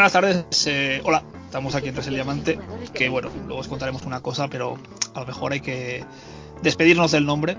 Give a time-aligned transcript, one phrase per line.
[0.00, 2.58] Pues buenas tardes, eh, hola, estamos aquí en Tras el Diamante,
[2.94, 4.78] que bueno, luego os contaremos una cosa, pero
[5.12, 6.06] a lo mejor hay que
[6.62, 7.58] despedirnos del nombre.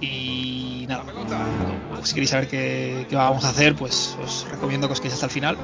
[0.00, 1.02] Y nada,
[2.04, 5.26] si queréis saber qué, qué vamos a hacer, pues os recomiendo que os quedéis hasta
[5.26, 5.56] el final,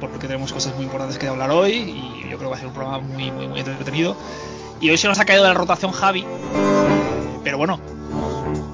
[0.00, 2.68] porque tenemos cosas muy importantes que hablar hoy y yo creo que va a ser
[2.68, 4.16] un programa muy, muy, muy entretenido.
[4.80, 6.24] Y hoy se nos ha caído de la rotación Javi,
[7.44, 7.78] pero bueno,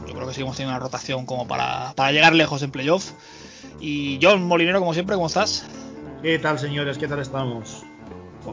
[0.06, 3.10] yo creo que seguimos teniendo una rotación como para, para llegar lejos en playoff.
[3.80, 5.66] Y John Molinero, como siempre, ¿cómo estás?
[6.24, 6.96] ¿Qué tal, señores?
[6.96, 7.82] ¿Qué tal estamos?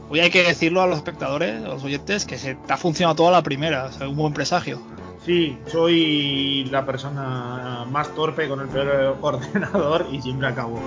[0.09, 3.16] Hoy hay que decirlo a los espectadores, a los oyentes, que se te ha funcionado
[3.16, 4.81] toda la primera, o sea, un buen presagio.
[5.25, 10.81] Sí, soy la persona más torpe con el peor ordenador y siempre acabo.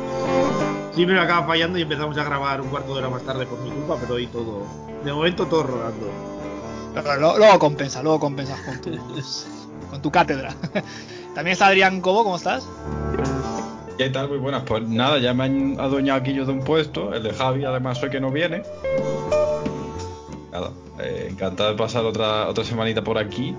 [0.93, 3.59] Siempre me acaba fallando y empezamos a grabar un cuarto de hora más tarde por
[3.61, 4.67] mi culpa, pero hoy todo.
[5.03, 6.11] De momento todo rodando.
[6.93, 8.91] Pero luego, luego compensa, luego compensas con tu,
[9.91, 10.55] con tu cátedra.
[11.35, 12.69] También está Adrián Cobo, ¿cómo estás?
[13.99, 14.29] ¿Qué tal?
[14.29, 14.63] Muy buenas.
[14.65, 18.03] Pues nada, ya me han adueñado aquí yo de un puesto, el de Javi, además
[18.03, 18.63] hoy que no viene.
[20.53, 23.55] Nada, eh, encantado de pasar otra, otra semanita por aquí.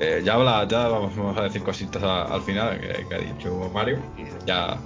[0.00, 3.70] Eh, ya habla, ya vamos, vamos a decir cositas al final que, que ha dicho
[3.72, 3.98] Mario.
[4.46, 4.76] Ya.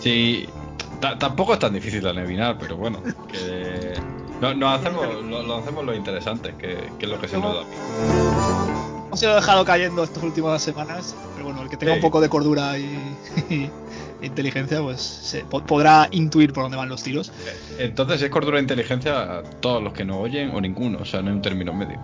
[0.00, 0.48] Sí.
[1.00, 3.02] ta- tampoco es tan difícil de adivinar, pero bueno.
[3.30, 3.92] Que
[4.40, 7.54] no, nos hacemos, lo, lo hacemos lo interesante, que, que es lo que se nos
[7.54, 8.25] da a mí.
[9.16, 11.96] Hemos ido dejado cayendo estas últimas semanas, pero bueno, el que tenga Sí.
[11.96, 13.16] un poco de cordura y,
[14.20, 17.32] y inteligencia, pues se, po- podrá intuir por dónde van los tiros.
[17.78, 21.22] Entonces, es cordura e inteligencia a todos los que no oyen o ninguno, o sea,
[21.22, 21.98] no hay un término medio.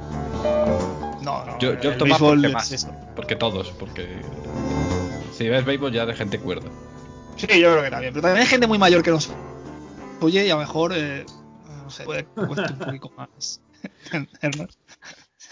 [1.20, 2.72] No, no, Yo, yo el béisbol porque es más.
[2.72, 2.90] eso.
[3.14, 4.08] Porque todos, porque
[5.36, 6.70] si ves béisbol ya de gente cuerda.
[7.36, 8.14] Sí, yo creo que también.
[8.14, 9.30] Pero también hay gente muy mayor que nos
[10.22, 11.26] oye y a lo mejor, eh,
[11.84, 13.60] no sé, puede cuesta un poquito más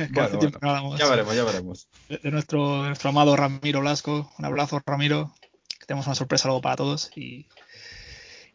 [0.12, 1.88] Bueno, bueno, no Ya veremos, ya veremos.
[2.09, 4.33] de, de nuestro, de nuestro amado Ramiro Blasco.
[4.38, 5.34] Un abrazo, Ramiro.
[5.78, 7.11] Que tenemos una sorpresa luego para todos.
[7.16, 7.47] Y,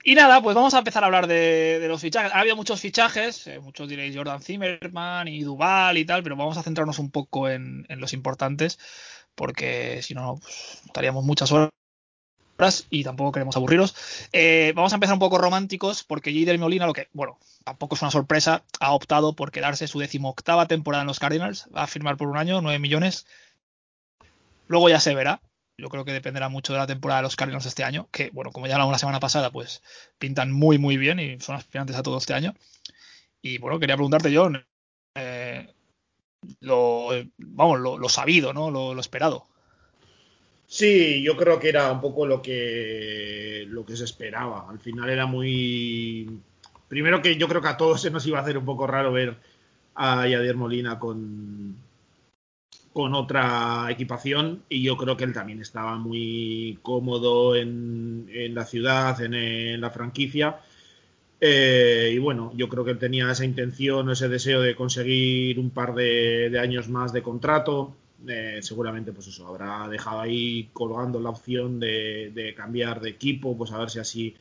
[0.03, 2.31] y nada, pues vamos a empezar a hablar de, de los fichajes.
[2.33, 6.57] Ha habido muchos fichajes, eh, muchos diréis Jordan Zimmerman y Duval y tal, pero vamos
[6.57, 8.77] a centrarnos un poco en, en los importantes,
[9.33, 11.69] porque si no, pues, estaríamos muchas horas
[12.89, 13.95] y tampoco queremos aburriros.
[14.31, 18.01] Eh, vamos a empezar un poco románticos, porque Jider Molina, lo que, bueno, tampoco es
[18.01, 22.17] una sorpresa, ha optado por quedarse su decimoctava temporada en los Cardinals, va a firmar
[22.17, 23.25] por un año, 9 millones.
[24.67, 25.41] Luego ya se verá.
[25.77, 28.51] Yo creo que dependerá mucho de la temporada de los Cardinals este año, que, bueno,
[28.51, 29.83] como ya hablamos la semana pasada, pues
[30.17, 32.55] pintan muy, muy bien y son aspirantes a todo este año.
[33.41, 34.65] Y bueno, quería preguntarte, John,
[35.15, 35.73] eh,
[36.61, 38.71] lo, vamos, lo, sabido, ¿no?
[38.71, 39.47] Lo esperado.
[40.67, 44.67] Sí, yo creo que era un poco lo que lo que se esperaba.
[44.69, 46.41] Al final era muy
[46.87, 49.11] primero que yo creo que a todos se nos iba a hacer un poco raro
[49.11, 49.37] ver
[49.95, 51.75] a Yadier Molina con
[52.93, 58.65] con otra equipación y yo creo que él también estaba muy cómodo en, en la
[58.65, 60.59] ciudad, en, en la franquicia.
[61.41, 65.71] Eh, y bueno, yo creo que él tenía esa intención, ese deseo de conseguir un
[65.71, 67.95] par de años más de contrato.
[68.27, 73.71] Eh, seguramente, pues eso, habrá dejado ahí colgando la opción de, cambiar de equipo, pues
[73.71, 74.35] a ver si así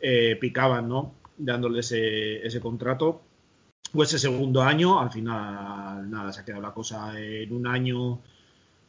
[0.00, 1.14] eh, picaban, ¿no?
[1.36, 3.22] Dándole ese, ese contrato.
[3.92, 8.20] O ese segundo año, al final, nada, se ha quedado la cosa en un año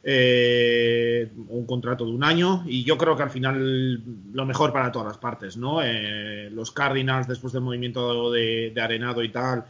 [0.04, 4.90] eh, un contrato de un año y yo creo que al final lo mejor para
[4.90, 5.80] todas las partes, ¿no?
[5.80, 9.64] Eh, los Cardinals después del movimiento de, de Arenado y tal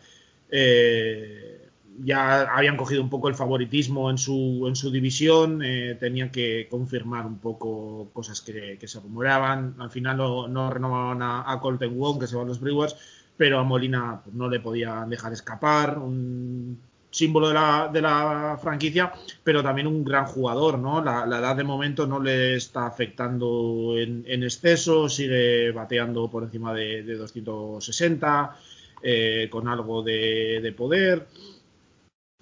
[0.50, 1.51] eh,
[2.00, 6.66] ya habían cogido un poco el favoritismo en su, en su división, eh, tenían que
[6.70, 11.96] confirmar un poco cosas que, se rumoreaban, al final no, no renovaban a, a Colton
[11.96, 12.96] Wong que se van los Brewers,
[13.36, 16.78] pero a Molina pues, no le podían dejar escapar, un
[17.10, 19.12] símbolo de la, de la, franquicia,
[19.44, 21.04] pero también un gran jugador, ¿no?
[21.04, 26.44] La, la edad de momento no le está afectando en, en exceso, sigue bateando por
[26.44, 28.56] encima de, de 260,
[29.02, 31.26] eh, con algo de poder.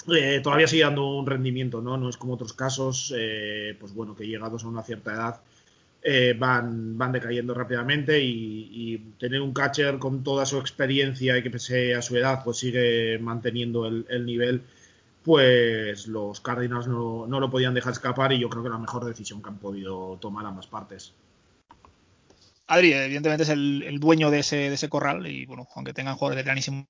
[0.09, 1.97] Eh, todavía sigue dando un rendimiento, ¿no?
[1.97, 5.41] No es como otros casos, eh, pues bueno, que llegados a una cierta edad
[6.03, 11.51] eh, van, van decayendo rápidamente y, tener un catcher con toda su experiencia y que
[11.51, 14.63] pese a su edad pues sigue manteniendo el, el nivel
[15.23, 19.05] pues los Cardinals no, no, lo podían dejar escapar y yo creo que la mejor
[19.05, 21.13] decisión que han podido tomar ambas partes.
[22.67, 26.15] Adri, evidentemente es el, el dueño de ese, de ese, corral y bueno, aunque tengan
[26.15, 26.87] jugadores veteranísimos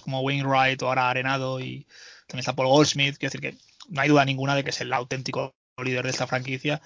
[0.00, 1.86] como Wainwright o ahora Arenado y
[2.26, 3.58] también está Paul Goldsmith, quiero decir que
[3.88, 6.80] no hay duda ninguna de que es el auténtico líder de esta franquicia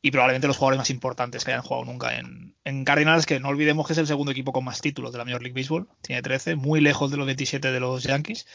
[0.00, 3.48] y probablemente los jugadores más importantes que hayan jugado nunca en, en, Cardinals, que no
[3.48, 6.22] olvidemos que es el segundo equipo con más títulos de la Major League Baseball, tiene
[6.22, 8.46] 13, muy lejos de los 27 de los Yankees,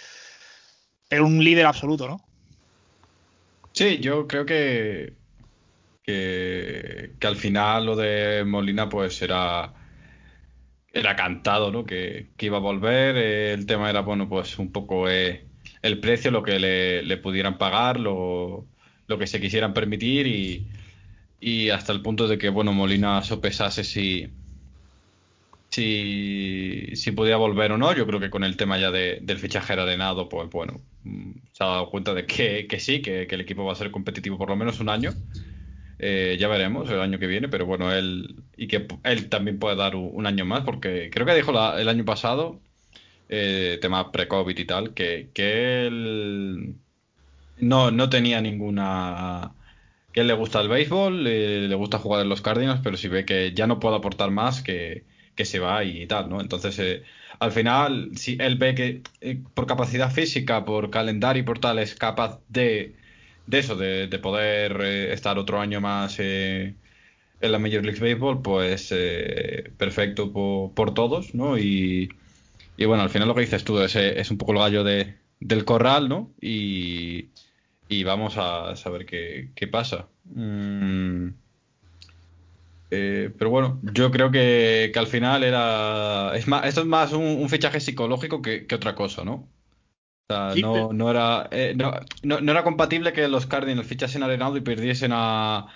[1.09, 2.25] pero un líder absoluto, ¿no?
[3.73, 5.13] Sí, yo creo que,
[6.03, 9.73] que, que al final lo de Molina pues era
[10.93, 11.85] era cantado, ¿no?
[11.85, 13.17] Que, iba a volver.
[13.17, 15.45] Eh, el tema era, bueno, pues un poco eh,
[15.81, 18.65] el precio, lo que le, pudieran pagar, lo,
[19.07, 20.67] lo, que se quisieran permitir y,
[21.39, 24.29] y, hasta el punto de que, bueno, Molina sopesase si,
[25.69, 27.93] si, si podía volver o no.
[27.95, 31.67] Yo creo que con el tema ya del fichaje arenado, pues bueno, mm, se ha
[31.67, 34.49] dado cuenta de que, que sí, que, que el equipo va a ser competitivo por
[34.49, 35.11] lo menos un año.
[35.99, 39.75] Eh, ya veremos el año que viene, pero bueno, él y que él también puede
[39.75, 42.59] dar un, año más, porque creo que dijo el año pasado,
[43.29, 46.75] eh, tema pre-COVID y tal, que, que él
[47.59, 49.53] no, no tenía ninguna
[50.13, 53.25] que él le gusta el béisbol, le gusta jugar en los Cardinals, pero si ve
[53.25, 55.05] que ya no puede aportar más, que,
[55.35, 56.41] que se va y, tal, ¿no?
[56.41, 57.03] Entonces, eh,
[57.39, 59.01] al final, si él ve que
[59.53, 62.95] por capacidad física, por calendario y por tal, es capaz de
[63.45, 66.75] de eso, de, poder eh, estar otro año más eh,
[67.41, 71.57] en la Major League Baseball, pues eh, perfecto por, todos, ¿no?
[71.57, 72.09] Y,
[72.77, 75.65] bueno, al final lo que dices tú es, es un poco el gallo de, del
[75.65, 76.31] corral, ¿no?
[76.41, 77.29] Y,
[78.05, 80.07] vamos a saber qué, pasa.
[80.25, 81.29] Mm,
[82.89, 86.31] pero bueno, yo creo que, al final era.
[86.35, 89.47] Es más, esto es más un, fichaje psicológico que, que, otra cosa, ¿no?
[90.61, 91.93] No, no, era, eh, no,
[92.23, 95.67] no, era compatible que los Cardinals fichasen a Arenado y perdiesen a,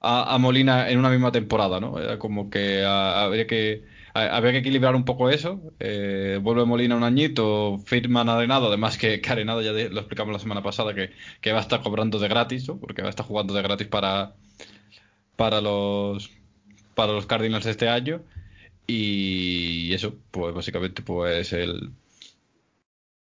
[0.00, 1.98] a, Molina en una misma temporada, ¿no?
[1.98, 5.60] Era como que habría que habría que equilibrar un poco eso.
[5.78, 10.38] Eh, vuelve Molina un añito, firman Arenado, además que, que Arenado ya lo explicamos la
[10.38, 11.10] semana pasada que,
[11.40, 12.78] que, va a estar cobrando de gratis, ¿no?
[12.78, 14.34] Porque va a estar jugando de gratis para,
[15.36, 16.30] para los
[16.94, 18.22] para los Cardinals este año.
[18.86, 21.92] Y eso, pues básicamente pues el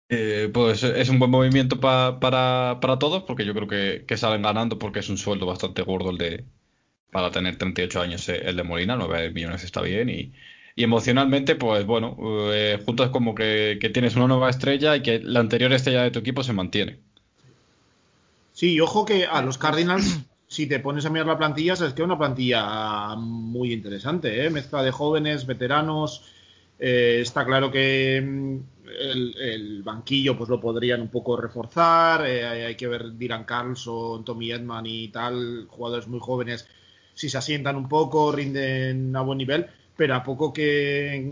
[0.10, 4.80] eh, pues es un buen movimiento para, para todos, porque yo creo que, salen ganando,
[4.80, 6.46] porque es un sueldo bastante gordo el de
[7.12, 10.34] para tener 38 años eh, el de Molina, 9 millones está bien y,
[10.76, 12.16] emocionalmente, pues bueno,
[12.54, 16.20] eh, juntos como que, tienes una nueva estrella y que la anterior estrella de tu
[16.20, 17.00] equipo se mantiene.
[18.54, 21.94] Sí, y ojo que a los Cardinals, si te pones a mirar la plantilla, sabes
[21.94, 24.50] que es una plantilla muy interesante, ¿eh?
[24.52, 26.24] mezcla de jóvenes, veteranos.
[26.80, 28.58] Está claro que mm,
[29.00, 32.26] el, banquillo pues lo podrían un poco reforzar.
[32.28, 36.68] Eh, hay que ver Dylan Carlson, Tommy Edman y tal, jugadores muy jóvenes,
[37.14, 41.32] si se asientan un poco, rinden a buen nivel, pero a poco que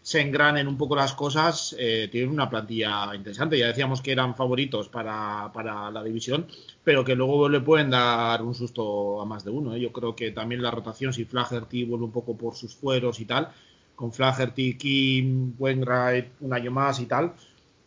[0.00, 3.58] se engranen un poco las cosas, eh, tienen una plantilla interesante.
[3.58, 5.50] Ya decíamos que eran favoritos para,
[5.90, 6.46] la división,
[6.82, 9.74] pero que luego le pueden dar un susto a más de uno.
[9.74, 9.80] ¿eh?
[9.80, 13.26] Yo creo que también la rotación, si Flaherty vuelve un poco por sus fueros y
[13.26, 13.50] tal,
[13.98, 17.34] con Flaherty, Kim, Wainwright un año más y tal,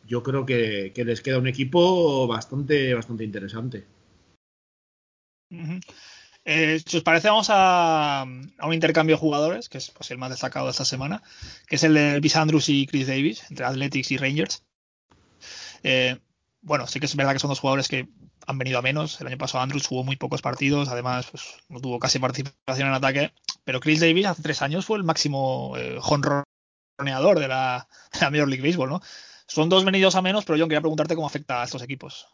[0.05, 3.85] yo creo que, les queda un equipo bastante, bastante interesante.
[6.43, 10.31] Eh, si os parece, vamos a, un intercambio de jugadores, que es pues, el más
[10.31, 11.23] destacado de esta semana,
[11.65, 14.65] que es el de Elvis Andrews y Chris Davis, entre Athletics y Rangers.
[15.81, 16.19] Eh,
[16.61, 18.09] bueno, sí que es verdad que son dos jugadores que
[18.47, 19.21] han venido a menos.
[19.21, 22.95] El año pasado Andrews jugó muy pocos partidos, además pues, no tuvo casi participación en
[22.95, 23.31] ataque.
[23.63, 28.29] Pero Chris Davis hace tres años fue el máximo eh, jonroneador de la, de la
[28.31, 29.01] Major League Baseball, ¿no?
[29.47, 32.27] Son dos venidos a menos, pero yo quería preguntarte cómo afecta a estos equipos.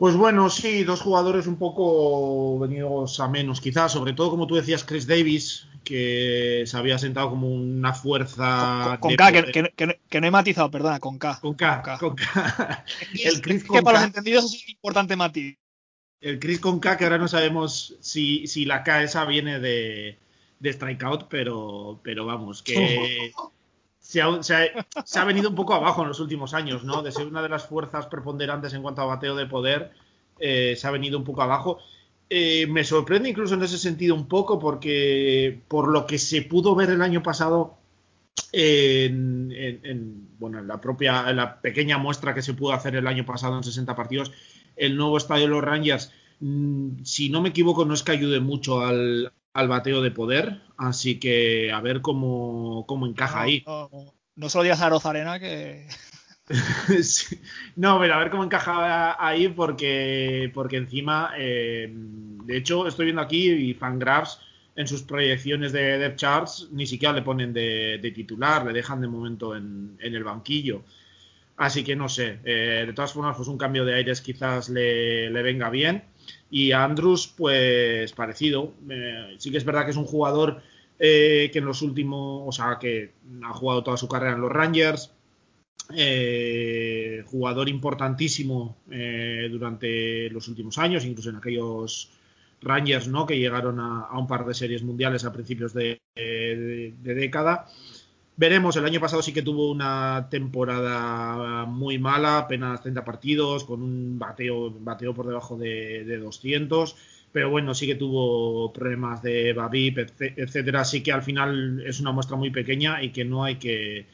[0.00, 4.54] Pues bueno, sí, dos jugadores un poco venidos a menos, quizás, sobre todo como tú
[4.54, 8.96] decías, Chris Davis, que se había sentado como una fuerza.
[8.98, 11.40] Con, K, que, no he matizado, perdona, con K.
[11.42, 12.84] Con K, con K.
[13.22, 15.58] El Chris que para los entendidos es importante matiz.
[16.20, 20.18] El Chris con K, que ahora no sabemos si, si la K esa viene de,
[20.58, 23.32] de Strikeout, pero, pero vamos, que.
[24.02, 24.54] Se ha, se,
[25.20, 27.00] ha, venido un poco abajo en los últimos años, ¿no?
[27.00, 29.92] De ser una de las fuerzas preponderantes en cuanto a bateo de poder,
[30.40, 31.78] eh, se ha venido un poco abajo.
[32.28, 36.74] Eh, me sorprende incluso en ese sentido un poco porque por lo que se pudo
[36.74, 37.76] ver el año pasado
[38.52, 43.26] en, bueno, en la propia en la pequeña muestra que se pudo hacer el año
[43.26, 44.32] pasado en 60 partidos,
[44.80, 48.40] el nuevo estadio de los Rangers, mm, si no me equivoco, no es que ayude
[48.40, 53.62] mucho al, al bateo de poder, así que a ver cómo, cómo encaja ahí.
[53.66, 53.90] No,
[54.36, 55.86] no, solo digas a Rozarena que...
[57.76, 63.22] No, pero a ver cómo encaja ahí porque, porque encima, eh, de hecho, estoy viendo
[63.22, 64.40] aquí y Fangraphs
[64.76, 69.08] en sus proyecciones de depth charts ni siquiera le ponen de, titular, le dejan de
[69.08, 70.84] momento en, el banquillo.
[71.60, 75.30] Así que no sé, eh, de todas formas, pues un cambio de aires quizás le,
[75.42, 76.04] venga bien.
[76.50, 78.72] Y a Andrews, pues parecido.
[78.88, 80.62] Eh, sí que es verdad que es un jugador
[80.98, 83.12] eh, que en los últimos, o sea, que
[83.44, 85.12] ha jugado toda su carrera en los Rangers.
[85.94, 88.78] Eh, jugador importantísimo
[89.50, 92.10] durante los últimos años, incluso en aquellos
[92.62, 93.26] Rangers, ¿no?
[93.26, 96.00] Que llegaron a, un par de series mundiales a principios de,
[97.02, 97.66] década.
[98.40, 103.82] Veremos, el año pasado sí que tuvo una temporada muy mala, apenas 30 partidos, con
[103.82, 106.96] un bateo, bateo por debajo de, de 200
[107.32, 110.80] pero bueno, sí que tuvo problemas de Babip, etcétera.
[110.80, 114.06] Así que al final es una muestra muy pequeña y que no hay que,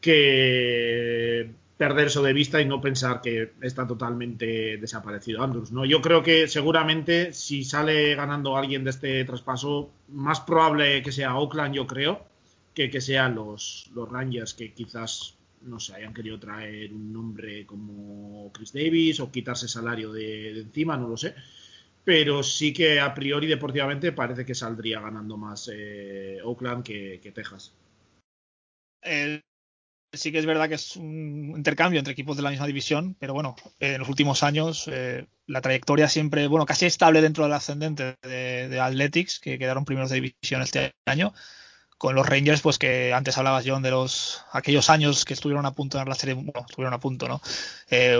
[0.00, 5.72] que perder eso de vista y no pensar que está totalmente desaparecido Andrews.
[5.72, 5.84] ¿no?
[5.84, 11.36] Yo creo que seguramente si sale ganando alguien de este traspaso, más probable que sea
[11.36, 12.35] Oakland, yo creo,
[12.76, 17.66] que que sean los, los Rangers que quizás no sé, hayan querido traer un nombre
[17.66, 21.34] como Chris Davis o quitarse salario de encima, no lo sé
[22.06, 27.74] pero sí que a priori deportivamente parece que saldría ganando más eh, Oakland que, Texas.
[29.02, 33.34] sí que es verdad que es un intercambio entre equipos de la misma división, pero
[33.34, 38.14] bueno, en los últimos años eh, la trayectoria siempre, bueno, casi estable dentro del ascendente
[38.22, 41.34] de, Athletics, que quedaron primeros de división este año,
[41.98, 45.72] con los Rangers, pues que antes hablabas, John, de los aquellos años que estuvieron a
[45.72, 47.40] punto de la serie, bueno, estuvieron a punto, ¿no?
[47.90, 48.18] Eh,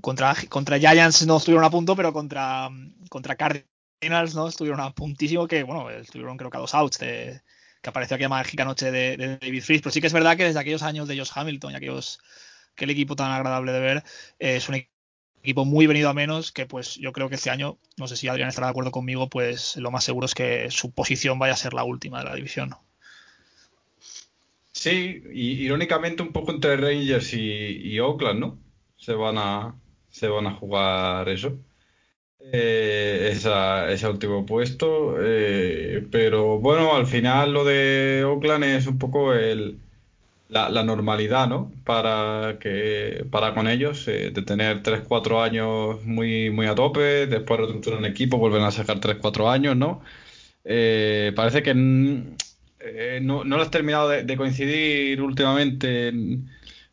[0.00, 2.68] contra, contra Giants no estuvieron a punto, pero contra,
[3.08, 7.40] contra Cardinals no estuvieron a puntísimo, que bueno, estuvieron creo que a dos outs de,
[7.84, 9.82] que apareció aquella mágica noche de, David Freeze.
[9.82, 12.18] Pero sí que es verdad que desde aquellos años de Josh Hamilton y aquellos
[12.72, 13.98] aquel equipo tan agradable de ver,
[14.38, 14.82] eh, es un
[15.42, 18.26] equipo muy venido a menos que pues yo creo que este año, no sé si
[18.26, 21.56] Adrián estará de acuerdo conmigo, pues lo más seguro es que su posición vaya a
[21.56, 22.74] ser la última de la división.
[24.84, 28.58] Sí, y irónicamente un poco entre Rangers y, Oakland, ¿no?
[28.98, 31.58] Se van a, se van a jugar eso.
[32.40, 35.16] Eh, ese último puesto.
[35.20, 39.78] Eh, pero bueno, al final lo de Oakland es un poco el,
[40.48, 41.72] la, normalidad, ¿no?
[41.84, 47.58] Para que para con ellos, eh, de tener 3-4 años muy, muy a tope, después
[47.58, 50.02] reestructuran el equipo, vuelven a sacar 3-4 años, ¿no?
[51.34, 51.74] parece que
[53.22, 56.12] no, no lo has terminado de, coincidir últimamente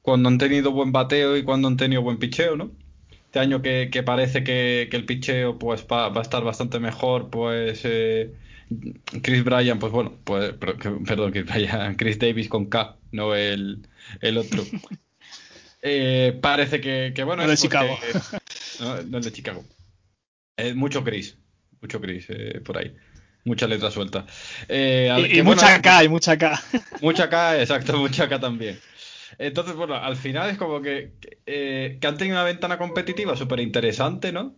[0.01, 2.71] cuando han tenido buen bateo y cuando han tenido buen picheo, ¿no?
[3.31, 8.33] este año que, parece que, el picheo pues va, a estar bastante mejor, pues eh,
[9.21, 13.87] Chris Bryan, pues bueno, pues perdón, Chris Bryan, Chris Davis con K, no el,
[14.21, 14.63] el otro.
[15.83, 17.97] Eh, parece que, bueno, no es de Chicago.
[19.09, 19.65] No, es de Chicago.
[20.55, 21.37] Es mucho Chris,
[21.81, 22.95] mucho Chris eh, por ahí.
[23.43, 24.25] Mucha letra suelta.
[24.69, 26.61] y, mucha K, y mucha K.
[27.01, 28.79] Mucha K, exacto, mucha K también.
[29.37, 31.13] Entonces, bueno, al final es como que,
[31.45, 34.55] eh, que han tenido una ventana competitiva súper interesante, ¿no?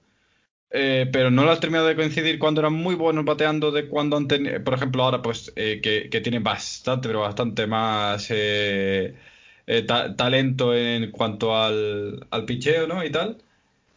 [0.72, 4.18] Eh, pero no lo has terminado de coincidir cuando eran muy buenos bateando de cuando
[4.18, 8.30] han tenido, por ejemplo, ahora pues eh, que, que, tienen bastante, pero bastante más
[10.18, 13.04] talento en cuanto al, al picheo, ¿no?
[13.06, 13.38] Y tal.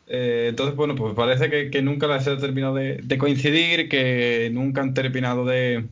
[0.06, 4.94] Entonces, bueno, pues parece que, que nunca les ha terminado de coincidir, que nunca han
[4.94, 5.84] terminado de,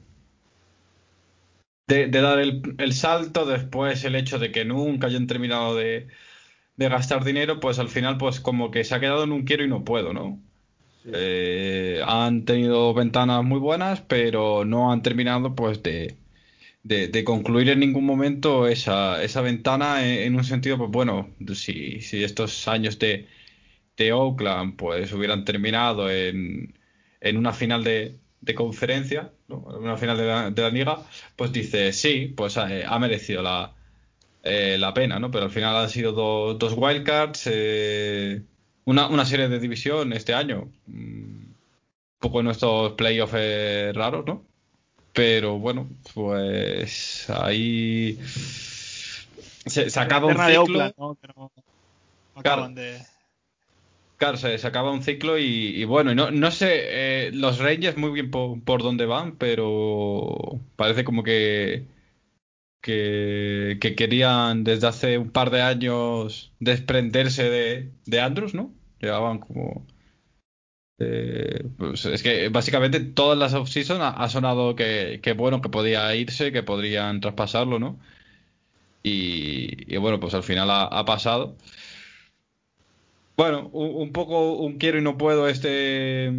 [1.86, 6.08] de, dar el, salto, después el hecho de que nunca hayan terminado de,
[6.76, 9.68] gastar dinero, pues al final pues como que se ha quedado en un quiero y
[9.68, 10.40] no puedo, ¿no?
[11.06, 16.16] Eh, han tenido ventanas muy buenas, pero no han terminado pues de,
[16.82, 20.06] de, concluir en ningún momento esa, esa ventana.
[20.06, 23.28] En, un sentido, pues bueno, si, si estos años de,
[23.96, 26.74] de Oakland pues hubieran terminado en,
[27.20, 29.58] en una final de, de conferencia, ¿no?
[29.58, 30.98] una final de la, de la, liga,
[31.36, 33.72] pues dice, sí, pues eh, ha merecido la,
[34.42, 35.30] eh, la pena, ¿no?
[35.30, 38.42] Pero al final han sido dos wildcards, eh,
[38.84, 41.54] una, una, serie de división este año, un
[42.18, 44.44] poco en nuestros playoffs raros, ¿no?
[45.14, 48.18] Pero bueno, pues ahí
[49.64, 51.16] se, acaba un ciclo.
[52.34, 53.00] acaban de
[54.16, 58.30] Claro, se, acaba un ciclo y, bueno, no, no sé, eh, los Rangers muy bien
[58.30, 61.86] por, dónde van, pero parece como que,
[62.80, 68.72] que, querían desde hace un par de años desprenderse de, de Andrews, ¿no?
[69.00, 69.86] Llevaban como...
[70.98, 76.52] Eh, pues es que básicamente todas las off-season ha, sonado que, bueno, que podía irse,
[76.52, 77.98] que podrían traspasarlo, ¿no?
[79.02, 81.56] Y, bueno, pues al final ha pasado.
[83.36, 86.32] Bueno, un, poco un quiero y no puedo este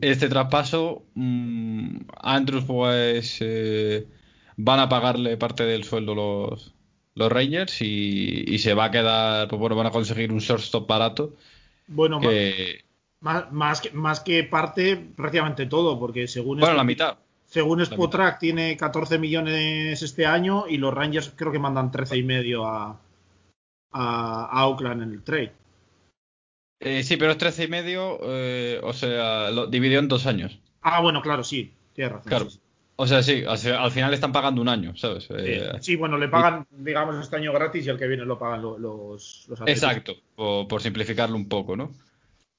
[0.00, 1.04] este traspaso.
[1.14, 4.06] Mm, Andrews pues eh,
[4.56, 6.74] van a pagarle parte del sueldo los,
[7.14, 11.34] los Rangers y, se va a quedar, pues bueno, van a conseguir un shortstop barato.
[11.86, 12.20] Bueno,
[13.20, 16.60] más, más, que, más que parte, prácticamente todo, porque según...
[16.60, 17.18] Bueno, la mitad.
[17.46, 22.22] Según Spotrack tiene 14 millones este año y los Rangers creo que mandan 13 y
[22.22, 23.00] medio a,
[23.92, 25.52] a, Oakland en el trade.
[26.80, 30.60] Eh, sí, pero es 13 y medio, eh, o sea, lo dividió en dos años.
[30.82, 32.28] Ah, bueno, claro, sí, tienes razón.
[32.28, 32.50] Claro.
[32.50, 32.60] sí.
[33.00, 35.28] O sea, sí, o sea, al final le están pagando un año, ¿sabes?
[35.30, 38.60] Eh, Sí, bueno, le pagan, digamos, este año gratis y el que viene lo pagan
[38.60, 39.82] lo- los, los atletas.
[39.84, 41.92] exacto, por, por simplificarlo un poco, ¿no?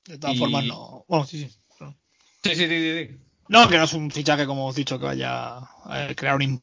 [0.05, 1.03] De todas Y- formas, no.
[1.09, 1.59] Bueno, sí, sí.
[1.77, 1.93] claro.
[2.41, 3.07] Sí, sí, sí, sí.
[3.09, 3.17] sí.
[3.49, 6.61] No, que no es un fichaje, como os he dicho, que vaya a crear un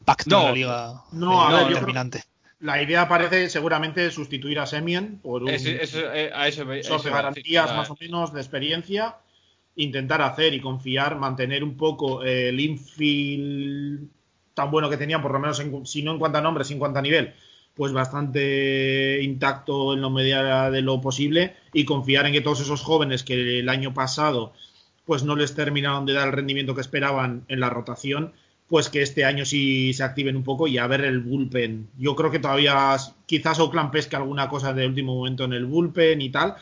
[0.00, 2.24] impacto No, en la liga no, a ver, yo creo- determinante.
[2.60, 6.80] La idea parece seguramente sustituir a Semien por un Es- es- eh, a eso, me-
[7.10, 9.16] garantías decir, más o menos de experiencia,
[9.76, 14.08] intentar hacer y confiar, mantener un poco eh, el infield
[14.54, 16.74] tan bueno que tenían, por lo menos en- si no en cuanto a nombre, si
[16.74, 17.32] en cuanto a nivel,
[17.74, 22.82] pues bastante intacto en la medida de lo posible y confiar en que todos esos
[22.82, 24.52] jóvenes que el año pasado
[25.06, 28.32] pues no les terminaron de dar el rendimiento que esperaban en la rotación,
[28.70, 31.88] pues que este año sí se activen un poco y a ver el bullpen.
[31.98, 32.96] Yo creo que todavía
[33.26, 36.54] quizás Oakland pesque alguna cosa de último momento en el bullpen y tal.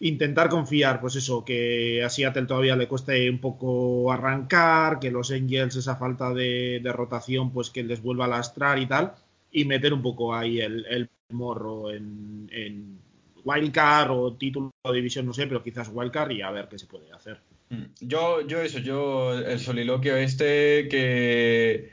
[0.00, 5.30] Intentar confiar, pues eso, que a Seattle todavía le cueste un poco arrancar, que los
[5.30, 9.14] Angels esa falta de, rotación pues que les vuelva a lastrar y tal,
[9.52, 12.98] y meter un poco ahí el, el morro en, en
[13.44, 16.86] wildcard o título de división, no sé, pero quizás wildcard y a ver qué se
[16.86, 17.38] puede hacer.
[17.78, 17.94] Mm.
[18.00, 21.92] Yo, yo eso, yo el soliloquio este que,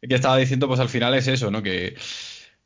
[0.00, 1.62] que estaba diciendo, pues al final es eso, ¿no?
[1.62, 1.96] Que,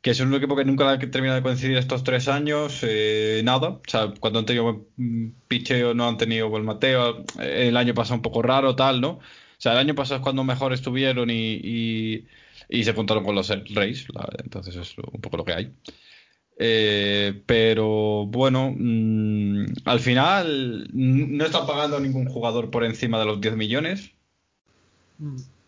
[0.01, 3.69] que es un equipo que nunca ha terminado de coincidir estos tres años, eh, nada.
[3.69, 4.63] O sea, cuando han tenido
[4.95, 7.23] buen picheo no han tenido buen mateo.
[7.39, 9.09] El año pasado un poco raro, tal, ¿no?
[9.19, 9.21] O
[9.59, 12.27] sea, el año pasado es cuando mejor estuvieron y, y,
[12.69, 15.73] y se juntaron con los la- entonces es un poco lo que hay.
[16.59, 23.19] Eh, pero bueno, mm, al final mm, no están pagando a ningún jugador por encima
[23.19, 24.11] de los 10 millones.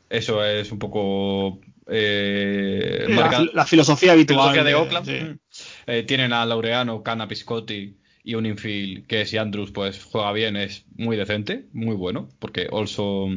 [0.10, 4.40] Eso es un poco eh, La, marca- la filosofía habitual.
[4.40, 5.06] filosofía de Oakland.
[5.06, 5.20] sí.
[5.24, 5.40] Mm.
[5.88, 10.56] Eh, tienen a Laureano, Cana Piscotti y un infield que si Andrews pues juega bien
[10.56, 13.28] es muy decente, muy bueno, porque also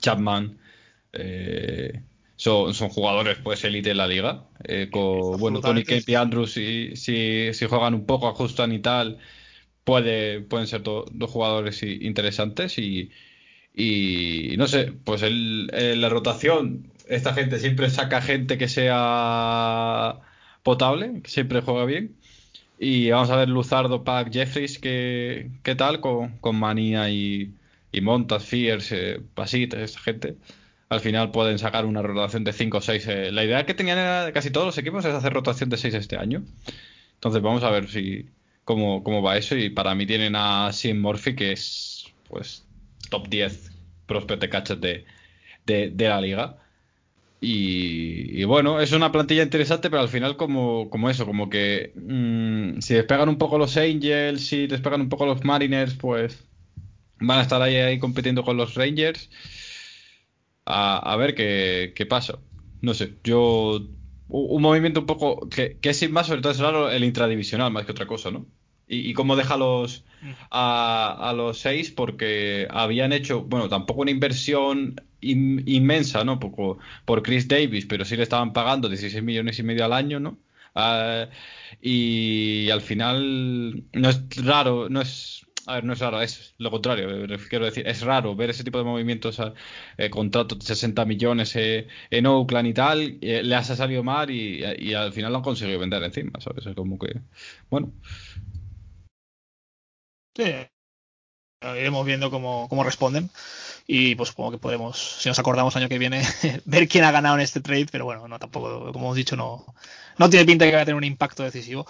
[0.00, 0.58] Chapman
[1.12, 2.02] eh,
[2.46, 4.44] son, son jugadores pues élite en la liga.
[4.64, 5.84] Eh, con, bueno, Tony.
[5.84, 9.18] Kemp y Andrews si, si, si juegan un poco, ajustan y tal,
[9.84, 13.10] puede, pueden ser do- dos jugadores interesantes y,
[13.74, 20.20] y no sé, pues el, el- la rotación, esta gente siempre saca gente que sea
[20.62, 22.16] potable, que siempre juega bien.
[22.78, 27.54] Y vamos a ver Luzardo, Pack, Jeffries, qué, qué tal con, con Manía y,
[27.92, 30.36] y Montas, Fierce, eh, Basit, esta gente.
[30.88, 33.06] Al final pueden sacar una rotación de 5 o 6.
[33.32, 36.16] la idea que tenían era- casi todos los equipos es hacer rotación de 6 este
[36.16, 36.44] año.
[37.14, 38.26] Entonces vamos a ver si
[38.64, 39.56] cómo, cómo va eso.
[39.56, 42.64] Y para mí tienen a Sim Murphy, que es pues
[43.10, 43.72] top 10
[44.06, 45.06] prospect de
[45.66, 46.58] de, de, la liga.
[47.40, 51.92] Y, y bueno, es una plantilla interesante, pero al final como, como eso, como que
[51.96, 56.44] mm, si despegan un poco los Angels, si despegan un poco los Mariners, pues
[57.20, 59.30] van a estar ahí, ahí compitiendo con los Rangers.
[60.66, 62.40] A, a ver qué, qué pasa.
[62.82, 63.80] No sé, yo...
[64.28, 67.86] Un movimiento un poco que, que es más, sobre todo es raro el intradivisional más
[67.86, 68.46] que otra cosa, ¿no?
[68.88, 70.04] Y, y cómo deja los,
[70.50, 76.40] a, a los seis porque habían hecho, bueno, tampoco una inversión in- inmensa, ¿no?
[76.40, 80.18] Por, por Chris Davis, pero sí le estaban pagando 16 millones y medio al año,
[80.20, 80.38] ¿no?
[80.74, 81.28] Ah,
[81.80, 86.70] y al final no es raro, no es, a ver, no es raro, es lo
[86.70, 89.52] contrario, eh, quiero decir, es raro ver ese tipo de movimientos, a-
[89.98, 94.30] eh, contratos de 60 millones eh, en Oakland y tal, eh, le ha salido mal
[94.30, 96.66] y, y al final lo han conseguido vender encima, ¿sabes?
[96.66, 97.20] Es como que,
[97.70, 97.92] bueno,
[100.36, 100.68] Sí.
[101.62, 103.30] Iremos viendo cómo, cómo responden.
[103.86, 106.22] Y pues supongo que podremos, si nos acordamos año que viene,
[106.66, 109.66] ver quién ha ganado en este trade, pero bueno, no tampoco, como hemos dicho, no,
[110.18, 111.86] no tiene pinta que vaya a tener un impacto decisivo.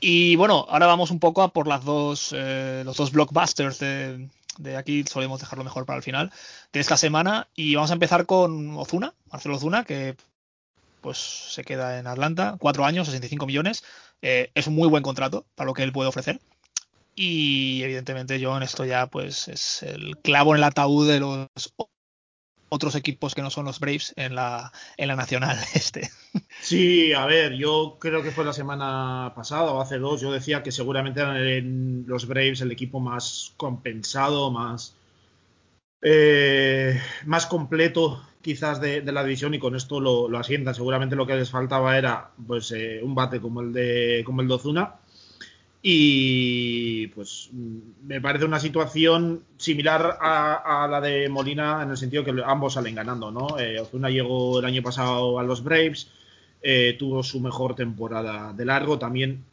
[0.00, 4.28] Y bueno, ahora vamos un poco a por las dos, eh, los dos blockbusters de,
[4.58, 6.30] de aquí, solemos dejarlo mejor para el final,
[6.72, 7.48] de esta semana.
[7.54, 10.16] Y vamos a empezar con Ozuna, Marcelo Ozuna, que
[11.00, 13.84] pues se queda en Atlanta, cuatro años, 65 millones.
[14.20, 16.40] Eh, es un muy buen contrato para lo que él puede ofrecer.
[17.14, 21.48] Y evidentemente yo en esto ya pues es el clavo en el ataúd de los
[22.68, 26.10] otros equipos que no son los Braves en la, en la nacional este.
[26.60, 30.62] Sí, a ver, yo creo que fue la semana pasada o hace dos, yo decía
[30.62, 34.94] que seguramente eran los Braves el equipo más compensado, más,
[36.02, 40.74] eh, más completo quizás de, de, la división y con esto lo, lo, asientan.
[40.74, 44.48] Seguramente lo que les faltaba era pues eh, un bate como el de como el
[44.48, 44.98] de.
[45.80, 47.50] Y pues
[48.04, 52.74] me parece una situación similar a, a, la de Molina en el sentido que ambos
[52.74, 53.58] salen ganando, ¿no?
[53.58, 56.10] Eh, Ozuna llegó el año pasado a los Braves,
[56.62, 59.44] eh, tuvo su mejor temporada de largo, también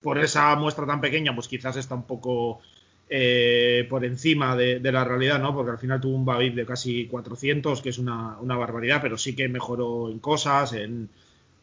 [0.00, 2.60] por esa muestra tan pequeña, pues quizás está un poco
[3.08, 5.54] eh, por encima de, la realidad, ¿no?
[5.54, 9.36] Porque al final tuvo un Babib de casi 400, que es una, barbaridad, pero sí
[9.36, 11.08] que mejoró en cosas, en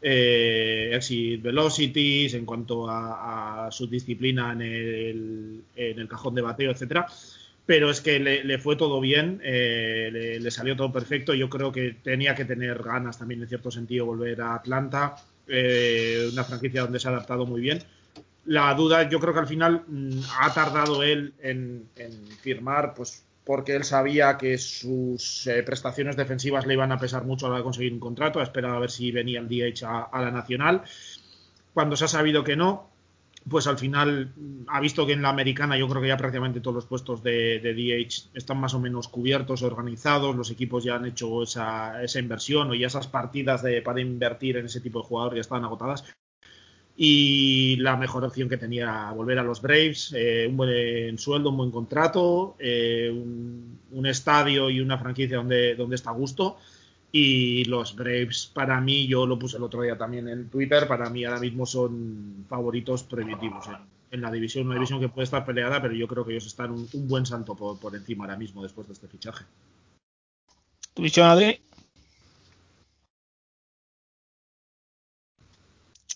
[0.04, 6.72] eh, exit velocities, en cuanto a, su disciplina en el, en el, cajón de bateo,
[6.72, 7.08] etcétera.
[7.66, 11.34] Pero es que le, fue todo bien, eh, le, salió todo perfecto.
[11.34, 15.16] Yo creo que tenía que tener ganas también, en cierto sentido, volver a Atlanta,
[15.48, 17.80] una franquicia donde se ha adaptado muy bien
[18.46, 21.90] la duda, yo creo que al final mm, ha tardado él en,
[22.42, 27.48] firmar, pues porque él sabía que sus eh, prestaciones defensivas le iban a pesar mucho
[27.48, 30.22] a la de conseguir un contrato, ha esperado a ver si venía el DH a,
[30.22, 30.84] la nacional.
[31.74, 32.90] Cuando se ha sabido que no,
[33.50, 36.62] pues al final mm, ha visto que en la americana yo creo que ya prácticamente
[36.62, 41.06] todos los puestos de, DH están más o menos cubiertos, organizados, los equipos ya han
[41.06, 45.06] hecho esa, esa inversión o ya esas partidas de, para invertir en ese tipo de
[45.06, 46.06] jugador ya estaban agotadas
[46.96, 51.58] y la mejor opción que tenía volver a los Braves, eh, un buen sueldo, un
[51.58, 56.58] buen contrato, eh, un, estadio y una franquicia donde, donde está a gusto.
[57.12, 61.10] Y los Braves, para mí, yo lo puse el otro día también en Twitter, para
[61.10, 63.66] mí ahora mismo son favoritos prohibitivos
[64.12, 66.72] en, la división, una división que puede estar peleada, pero yo creo que ellos están
[66.72, 69.46] un, buen santo por, por, encima ahora mismo después de este fichaje.
[70.94, 71.40] ¿Tu visión?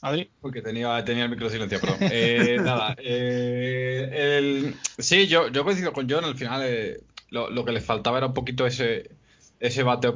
[0.08, 0.30] Adri.
[0.42, 2.10] Porque tenía, tenía el micro silenciado, perdón.
[2.12, 2.96] Eh, nada.
[3.00, 6.26] Eh, sí, yo, yo coincido con John.
[6.26, 9.12] Al final, eh, lo, que le faltaba era un poquito ese,
[9.60, 10.16] ese bateo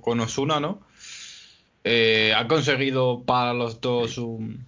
[0.00, 0.86] con, Osuna, ¿no?
[1.84, 4.66] ha conseguido para los dos un,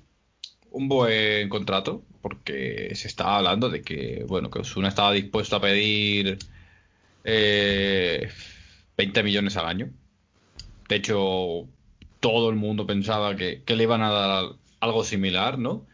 [0.70, 2.02] un buen contrato.
[2.22, 6.38] Porque se estaba hablando de que, bueno, que Osuna estaba dispuesto a pedir
[7.24, 9.90] 20 millones al año.
[10.90, 11.66] De hecho,
[12.20, 14.44] todo el mundo pensaba que, le iban a dar
[14.81, 15.87] algo similar, ¿no?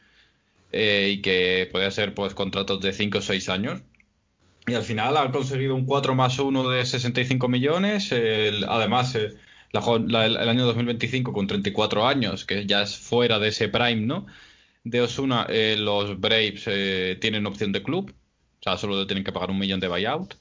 [0.72, 3.83] Eh, y que podía ser pues contratos de 5 o 6 años.
[4.66, 8.12] Y al final han conseguido un 4 más 1 de 65 millones.
[8.12, 9.35] además, eh,
[9.72, 14.27] el año 2025 con 34 años, que ya es fuera de ese prime, ¿no?
[14.85, 16.64] De Osuna, eh, los Braves
[17.20, 18.14] tienen opción de club.
[18.61, 20.35] O sea, solo tienen que pagar un millón de buyout.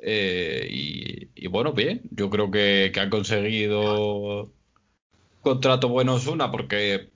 [0.00, 4.52] y, bueno, bien, yo creo que, que han conseguido
[5.42, 7.10] contrato bueno Osuna porque,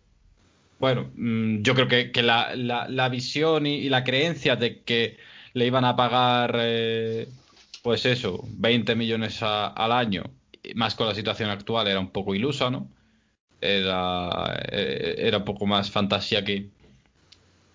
[0.79, 5.17] bueno, mm, yo creo que, la, visión y, la creencia de que
[5.55, 7.29] le iban a pagar, eh,
[7.83, 10.25] pues eso, 20 millones al año,
[10.75, 12.89] más con la situación actual, era un poco ilusa, ¿no?
[13.61, 16.69] Era, eh, era un poco más fantasía que,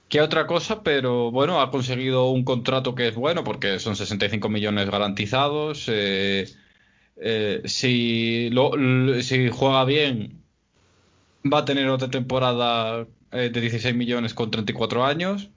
[0.10, 4.50] que otra cosa, pero bueno, ha conseguido un contrato que es bueno porque son 65
[4.50, 5.86] millones garantizados.
[5.88, 8.72] Eh, si, lo,
[9.22, 10.41] si juega bien,
[11.44, 15.50] va a tener otra temporada eh, de 16 millones con 34 años.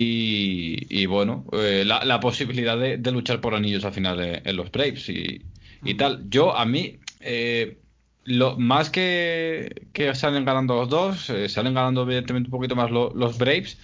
[0.00, 5.94] Y, bueno, eh, la, posibilidad de, luchar por anillos al final en los Braves y,
[5.94, 6.30] tal.
[6.30, 7.78] Yo, a mí, eh,
[8.22, 13.38] lo, más que, que salen ganando los dos, salen ganando evidentemente un poquito más los
[13.38, 13.76] Braves.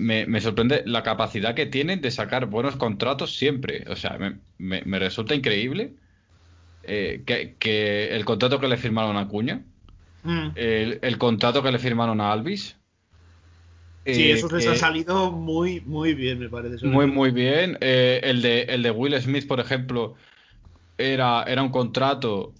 [0.00, 3.84] Me, sorprende la capacidad que tienen de sacar buenos contratos siempre.
[3.88, 4.18] O sea,
[4.58, 5.92] me, me resulta increíble
[6.82, 9.62] que, que, el contrato que le firmaron a Cuña
[10.24, 10.48] Mm.
[10.56, 12.76] El, contrato que le firmaron a Alvis.
[14.06, 16.86] Sí, eso les ha salido muy, muy bien, me parece.
[16.86, 17.78] Muy, muy bien.
[17.80, 20.14] Eh, el, de, el de Will Smith, por ejemplo,
[20.98, 22.52] era, era un contrato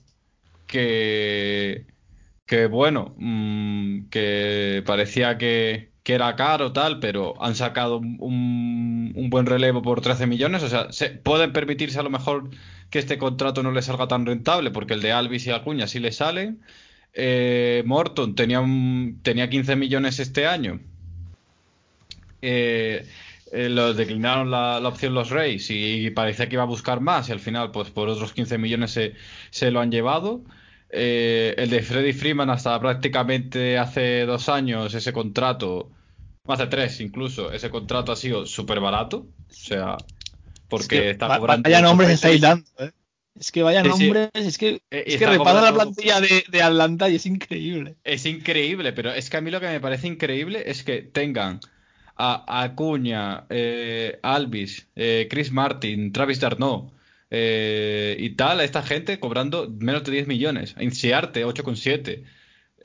[0.67, 1.87] que,
[2.47, 9.31] que bueno, mm, que parecía que, que, era caro tal, pero han sacado un, un,
[9.31, 10.63] buen relevo por 13 millones.
[10.63, 12.51] O sea, se, pueden permitirse a lo mejor
[12.91, 15.99] que este contrato no les salga tan rentable, porque el de Alvis y Acuña sí
[15.99, 16.63] le salen.
[17.15, 18.63] Eh, Morton tenía,
[19.23, 20.81] tenía 15 millones este año.
[22.43, 23.07] Eh,
[23.53, 27.33] eh, los declinaron la, opción los Reyes y, parecía que iba a buscar más y
[27.33, 29.15] al final pues por otros 15 millones se,
[29.51, 30.43] se lo han llevado.
[30.91, 35.91] el de Freddy Freeman hasta prácticamente hace dos años ese contrato,
[36.47, 39.27] hace tres incluso, ese contrato ha sido súper barato.
[39.49, 39.97] O sea,
[40.69, 41.63] porque está cobrando...
[41.63, 42.91] Vaya nombres estáis dando, ¿eh?
[43.39, 47.17] Es que vaya nombres, es que, eh, es que repasa la plantilla de, Atlanta y
[47.17, 47.97] es increíble.
[48.05, 51.61] Es increíble, pero es que a mí lo que me parece increíble es que tengan
[52.17, 56.93] a Acuña, eh, Alvis, eh, Chris Martin, Travis Darno
[57.31, 60.77] eh, y tal, a esta gente cobrando menos de 10 millones.
[60.79, 62.23] Inciarte, 8,7.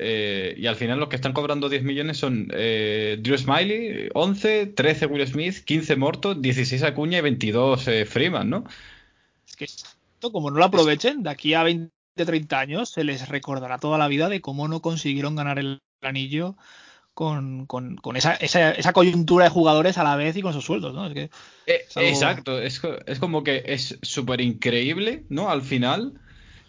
[0.02, 5.06] Eh, y al final los que están cobrando 10 millones son Drew Smiley, 11, 13
[5.06, 8.64] Will Smith, 15 Morton, 16 Acuña y 22 Freeman, ¿no?
[9.46, 9.68] Es que
[10.20, 14.08] como no lo aprovechen, de aquí a 20, 30 años se les recordará toda la
[14.08, 16.56] vida de cómo no consiguieron ganar el anillo
[17.14, 20.64] con, con, con esa, esa, esa, coyuntura de jugadores a la vez y con sus
[20.64, 21.06] sueldos, ¿no?
[21.08, 21.30] Es que
[21.66, 22.10] es algo...
[22.10, 25.50] Exacto, es, es, como que es súper increíble, ¿no?
[25.50, 26.14] Al final,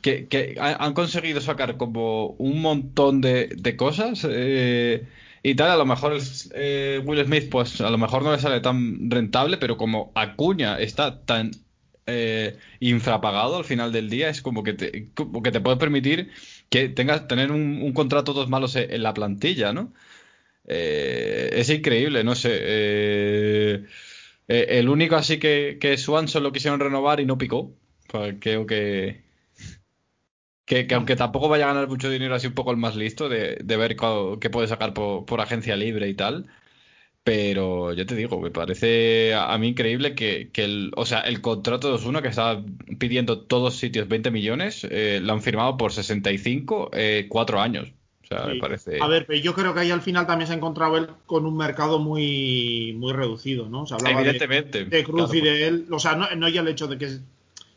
[0.02, 4.26] que, que, han conseguido sacar como un montón de, de cosas.
[4.28, 5.06] Eh,
[5.42, 6.18] y tal, a lo mejor
[6.54, 10.78] eh, Will Smith, pues a lo mejor no le sale tan rentable, pero como Acuña
[10.78, 11.52] está tan
[12.10, 15.10] eh, infrapagado al final del día, es como que te,
[15.44, 16.30] que te puedes permitir
[16.68, 19.92] que tengas tener un, contrato dos malos en la plantilla, ¿no?
[20.66, 22.50] Eh, es increíble, no sé.
[22.62, 23.86] Eh,
[24.48, 27.72] el único así que, que Swanson lo quisieron renovar y no picó.
[28.08, 29.22] Pues creo que,
[30.64, 33.28] que, que, aunque tampoco vaya a ganar mucho dinero, así un poco el más listo
[33.28, 33.96] de, de ver
[34.40, 36.46] qué puede sacar por, agencia libre y tal.
[37.32, 41.40] Pero ya te digo, me parece a, mí increíble que, que, el, o sea, el
[41.40, 42.60] contrato de Osuna que estaba
[42.98, 47.92] pidiendo todos sitios 20 millones, eh, lo han firmado por 65, eh, cuatro años.
[48.24, 48.54] O sea, sí.
[48.54, 48.98] me parece.
[49.00, 51.46] A ver, pero yo creo que ahí al final también se ha encontrado él con
[51.46, 53.86] un mercado muy, muy reducido, ¿no?
[53.86, 54.86] Se hablaba Evidentemente.
[54.86, 55.86] De, de Cruz claro, y de él.
[55.92, 57.20] O sea, no, no ya el hecho de que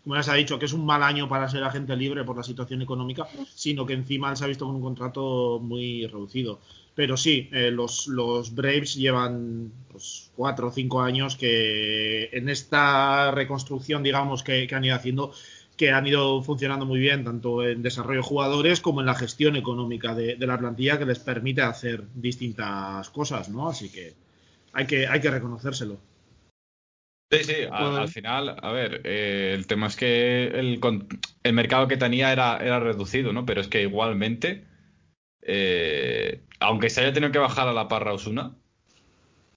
[0.04, 2.36] como ya se ha dicho, que es un mal año para ser agente libre por
[2.36, 6.60] la situación económica, sino que encima él se ha visto con un contrato muy reducido.
[6.96, 13.32] Pero sí, eh, los, los, Braves llevan pues, cuatro o cinco años que en esta
[13.32, 15.34] reconstrucción, digamos, que, que, han ido haciendo,
[15.76, 19.56] que han ido funcionando muy bien, tanto en desarrollo de jugadores como en la gestión
[19.56, 23.70] económica de, de la plantilla, que les permite hacer distintas cosas, ¿no?
[23.70, 24.14] Así que
[24.74, 26.00] hay que, hay que reconocérselo.
[27.32, 30.80] Sí, sí, al, al, final, a ver, eh, el tema es que el,
[31.42, 33.44] el, mercado que tenía era, era reducido, ¿no?
[33.44, 34.66] Pero es que igualmente,
[35.46, 38.56] eh, aunque se haya tenido que bajar a la parra Osuna,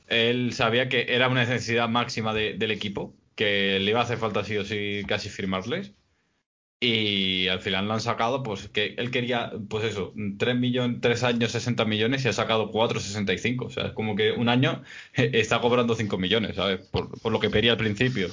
[0.09, 4.19] él sabía que era una necesidad máxima de, del equipo, que le iba a hacer
[4.19, 5.95] falta sí o sí casi firmarles.
[6.79, 11.23] Y al final lo han sacado, pues que él quería, pues eso, 3, millones, 3
[11.25, 13.67] años 60 millones y ha sacado 4, 65.
[13.67, 14.83] O sea, es como que un año
[15.15, 16.81] está cobrando 5 millones, ¿sabes?
[16.89, 18.29] Por, por lo que pedía al principio.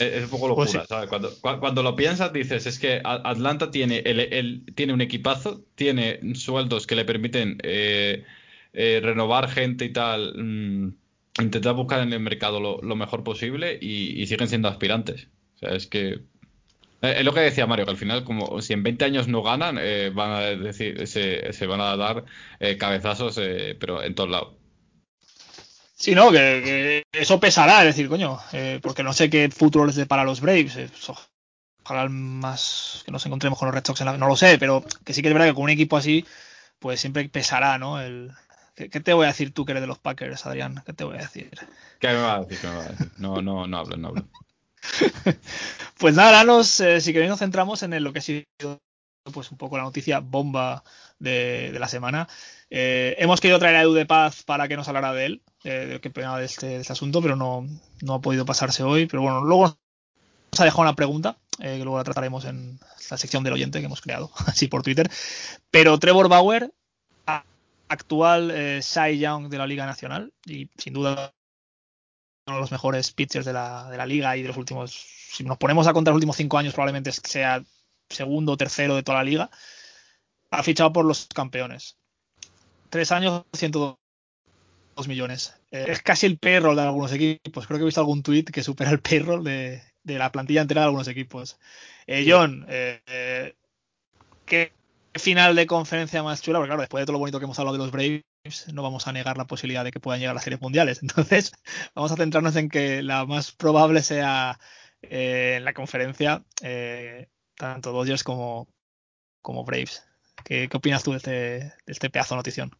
[0.00, 0.88] Es, un poco locura, pues sí.
[0.88, 1.08] ¿sabes?
[1.08, 6.34] Cuando, cuando, lo piensas, dices, es que Atlanta tiene, el, el, tiene un equipazo, tiene
[6.34, 8.24] sueldos que le permiten eh,
[8.72, 10.94] eh, renovar gente y tal, mmm,
[11.42, 15.28] intentar buscar en el mercado lo, lo mejor posible y, y siguen siendo aspirantes.
[15.56, 16.20] O sea, es que.
[17.02, 19.78] Es lo que decía Mario, que al final, como si en 20 años no ganan,
[19.80, 22.26] eh, van a decir, se, se, van a dar
[22.58, 24.59] eh, cabezazos, eh, pero en todos lados.
[26.00, 29.84] Sí, no, que, que, eso pesará, es decir, coño, eh, porque no sé qué futuro
[29.84, 30.76] les depara a los Braves.
[30.76, 30.88] Eh,
[31.84, 34.82] ojalá más que nos encontremos con los Red Sox, en la, no lo sé, pero
[35.04, 36.24] que sí que es verdad que con un equipo así,
[36.78, 38.00] pues siempre pesará, ¿no?
[38.00, 38.32] El,
[38.74, 40.82] ¿qué, ¿qué, te voy a decir tú que eres de los Packers, Adrián?
[40.86, 41.50] ¿Qué te voy a decir?
[41.98, 42.58] ¿Qué me va a decir?
[42.60, 43.10] ¿Qué me va a decir?
[43.18, 44.24] No, no, no hablo, no hablo.
[45.98, 48.46] pues nada, ahora nos, eh, si queréis nos centramos en el, lo que ha sido
[49.34, 50.82] pues un poco la noticia bomba
[51.20, 52.28] de, la semana.
[52.70, 55.98] Eh, hemos querido traer a Edu de Paz para que nos hablara de él, eh,
[56.02, 57.66] qué pena este, de este, asunto, pero no,
[58.02, 59.06] no ha podido pasarse hoy.
[59.06, 59.78] Pero bueno, luego
[60.52, 62.80] nos ha dejado una pregunta, eh, que luego la trataremos en
[63.10, 65.08] la sección del oyente que hemos creado, así por Twitter.
[65.70, 66.72] Pero Trevor Bauer,
[67.88, 71.34] actual eh, Cy Young de la Liga Nacional, y sin duda
[72.46, 75.44] uno de los mejores pitchers de la, de la liga y de los últimos, si
[75.44, 77.62] nos ponemos a contar los últimos cinco años, probablemente sea
[78.08, 79.50] segundo o tercero de toda la liga,
[80.50, 81.96] ha fichado por los campeones.
[82.88, 83.98] Tres años, 102
[85.08, 85.54] millones.
[85.70, 87.66] Eh, es casi el payroll de algunos equipos.
[87.66, 90.82] Creo que he visto algún tweet que supera el payroll de, de la plantilla entera
[90.82, 91.58] de algunos equipos.
[92.06, 93.54] Eh, John, eh,
[94.44, 94.72] ¿qué
[95.14, 96.58] final de conferencia más chula?
[96.58, 98.24] Porque claro, después de todo lo bonito que hemos hablado de los Braves,
[98.72, 101.00] no vamos a negar la posibilidad de que puedan llegar a las series mundiales.
[101.02, 101.52] Entonces,
[101.94, 104.58] vamos a centrarnos en que la más probable sea
[105.02, 108.68] eh, en la conferencia eh, tanto Dodgers como,
[109.42, 110.04] como Braves.
[110.44, 112.76] ¿Qué, ¿Qué, opinas tú de este, de este pedazo de notición?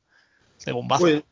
[0.59, 1.03] Este bombazo.
[1.03, 1.23] Pues,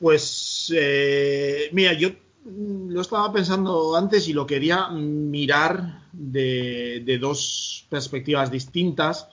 [0.00, 2.10] pues eh, mira, yo
[2.44, 9.28] lo estaba pensando antes y lo quería mirar de, de dos perspectivas distintas.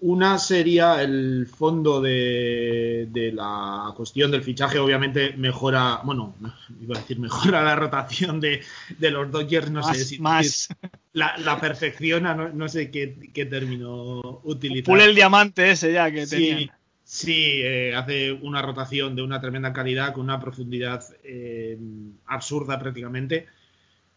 [0.00, 6.34] Una sería el fondo de, de, la cuestión del fichaje, obviamente mejora, bueno,
[6.80, 8.62] iba a decir mejora la rotación de,
[8.98, 10.68] de los Dodgers, no más, sé si más.
[11.14, 14.84] La, la, perfecciona, no, no sé qué, qué, término utilizar.
[14.84, 16.70] Pule el diamante ese ya que sí, tenían.
[17.02, 21.78] Sí, eh, hace una rotación de una tremenda calidad con una profundidad eh,
[22.26, 23.46] absurda prácticamente.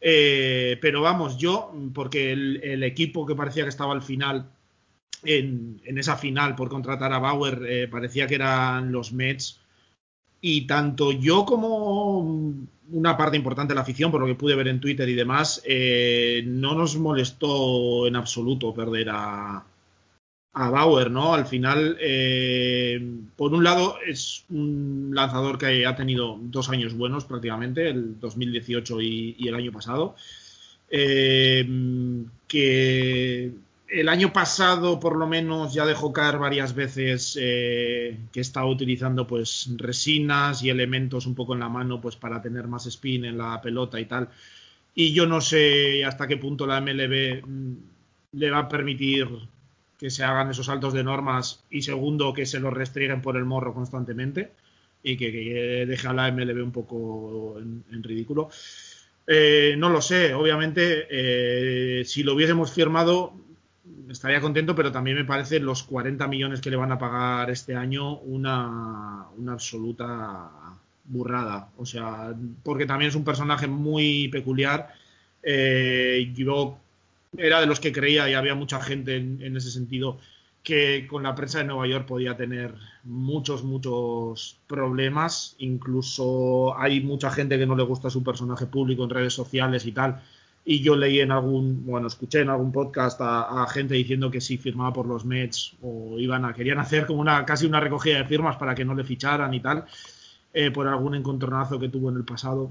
[0.01, 4.49] Eh, pero vamos, yo, porque el, el equipo que parecía que estaba al final
[5.23, 9.59] en, en, esa final por contratar a Bauer eh, parecía que eran los Mets.
[10.41, 12.19] Y tanto yo como
[12.91, 15.61] una parte importante de la afición, por lo que pude ver en Twitter y demás,
[15.65, 19.65] eh, no nos molestó en absoluto perder a,
[20.51, 21.33] Bauer, ¿no?
[21.33, 22.99] Al final, eh,
[23.37, 28.99] por un lado, es un lanzador que ha tenido dos años buenos prácticamente, el 2018
[28.99, 30.15] y, y el año pasado.
[30.89, 31.65] Que
[33.91, 39.25] el año pasado, por lo menos, ya dejó caer varias veces eh, que estaba utilizando
[39.25, 43.37] pues resinas y elementos un poco en la mano pues para tener más spin en
[43.37, 44.29] la pelota y tal.
[44.93, 47.77] Y yo no sé hasta qué punto la MLB mm,
[48.33, 49.27] le va a permitir
[49.97, 53.45] que se hagan esos saltos de normas y segundo que se los restringen por el
[53.45, 54.51] morro constantemente
[55.03, 58.49] y que, que deje a la MLB un poco en, ridículo.
[59.27, 63.33] Eh, no lo sé, obviamente, eh, si lo hubiésemos firmado
[64.09, 67.75] estaría contento, pero también me parece los 40 millones que le van a pagar este
[67.75, 70.49] año una, una absoluta
[71.05, 71.69] burrada.
[71.77, 74.93] O sea, porque también es un personaje muy peculiar.
[75.43, 76.77] Eh, yo
[77.37, 80.19] era de los que creía, y había mucha gente en, en ese sentido,
[80.63, 82.73] que con la prensa de Nueva York podía tener
[83.03, 85.55] muchos, muchos problemas.
[85.59, 89.91] Incluso hay mucha gente que no le gusta su personaje público en redes sociales y
[89.91, 90.21] tal.
[90.71, 94.59] Y yo leí en algún, bueno, escuché en algún podcast a, gente diciendo que si
[94.59, 98.25] firmaba por los Mets o iban a, querían hacer como una, casi una recogida de
[98.25, 99.85] firmas para que no le ficharan y tal,
[100.53, 102.69] eh, por algún encontronazo que tuvo en el pasado.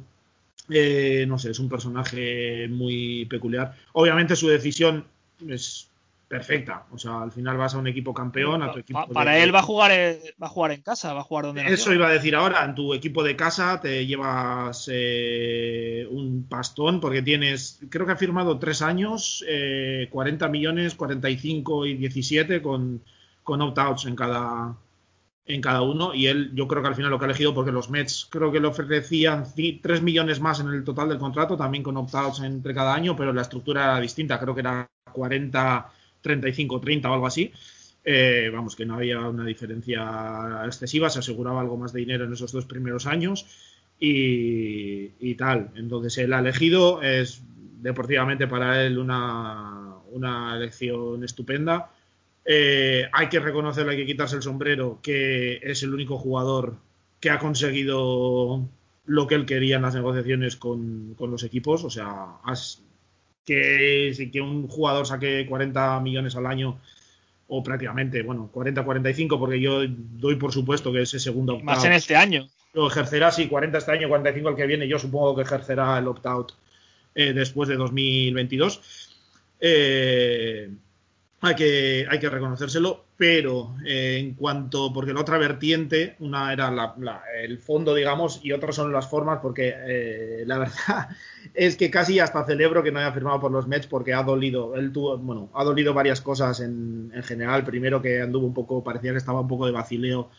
[0.69, 3.75] Eh, no sé, es un personaje muy peculiar.
[3.95, 5.05] Obviamente su decisión
[5.49, 5.88] es
[6.29, 6.85] perfecta.
[6.93, 9.01] O sea, al final vas a un equipo campeón, a tu equipo.
[9.07, 11.25] Pa- Para de- él va a jugar en, va a jugar en casa, va a
[11.25, 11.95] jugar donde Eso nació.
[11.95, 17.23] iba a decir ahora, en tu equipo de casa te llevas eh, un pastón porque
[17.23, 23.03] tienes, creo que ha firmado tres años, eh, 40 millones, 45 y 17 con,
[23.43, 24.77] con opt-outs en cada,
[25.47, 27.73] en cada uno y él yo creo que al final lo que ha elegido porque
[27.73, 29.47] los Mets creo que le ofrecían
[29.83, 33.33] 3 millones más en el total del contrato, también con opt-outs entre cada año, pero
[33.33, 37.53] la estructura era distinta, creo que era 40, 35, 30 o algo así.
[38.05, 42.33] Eh, vamos, que no había una diferencia excesiva, se aseguraba algo más de dinero en
[42.33, 43.47] esos dos primeros años
[44.01, 45.71] y, y tal.
[45.77, 47.43] Entonces él ha elegido, es
[47.81, 51.91] deportivamente para él una, una elección estupenda.
[52.45, 56.77] Eh, hay que reconocerle, hay que quitarse el sombrero, que es el único jugador
[57.21, 58.67] que ha conseguido
[59.05, 61.85] lo que él quería en las negociaciones con, con los equipos.
[61.85, 62.83] O sea, has-
[63.49, 66.79] que, que un jugador saque 40 millones al año
[67.49, 71.87] o prácticamente, bueno, 40-45, porque yo doy por supuesto que ese segundo Y Más opt-out
[71.87, 72.47] en este año.
[72.75, 76.09] lo ejercerá, sí, 40 este año, 45 el que viene, yo supongo que ejercerá el
[76.09, 76.53] opt-out
[77.15, 79.17] eh, después de 2022.
[79.61, 80.71] Eh,
[81.41, 86.71] hay, que, hay que reconocérselo, pero eh, en cuanto, porque la otra vertiente, una era
[86.71, 86.95] la-
[87.43, 91.09] el fondo, digamos, y otras son las formas, porque eh, la verdad
[91.55, 94.75] es que casi hasta celebro que no haya firmado por los Mets porque ha dolido,
[94.77, 97.65] él tuvo, bueno, ha dolido varias cosas en, en general.
[97.65, 100.31] Primero que anduvo un poco, parecía que estaba un poco de vacileo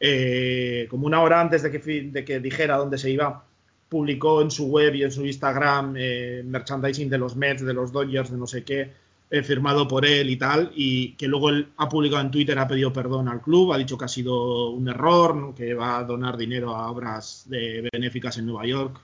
[0.00, 3.44] eh, como una hora antes de que, de que dijera dónde se iba,
[3.88, 7.92] publicó en su web y en su Instagram eh, merchandising de los Mets, de los
[7.92, 8.92] Dodgers, de no sé qué,
[9.30, 12.66] eh, firmado por él y tal, y que luego él ha publicado en Twitter, ha
[12.66, 16.36] pedido perdón al club, ha dicho que ha sido un error, que va a donar
[16.36, 18.98] dinero a obras de benéficas en Nueva York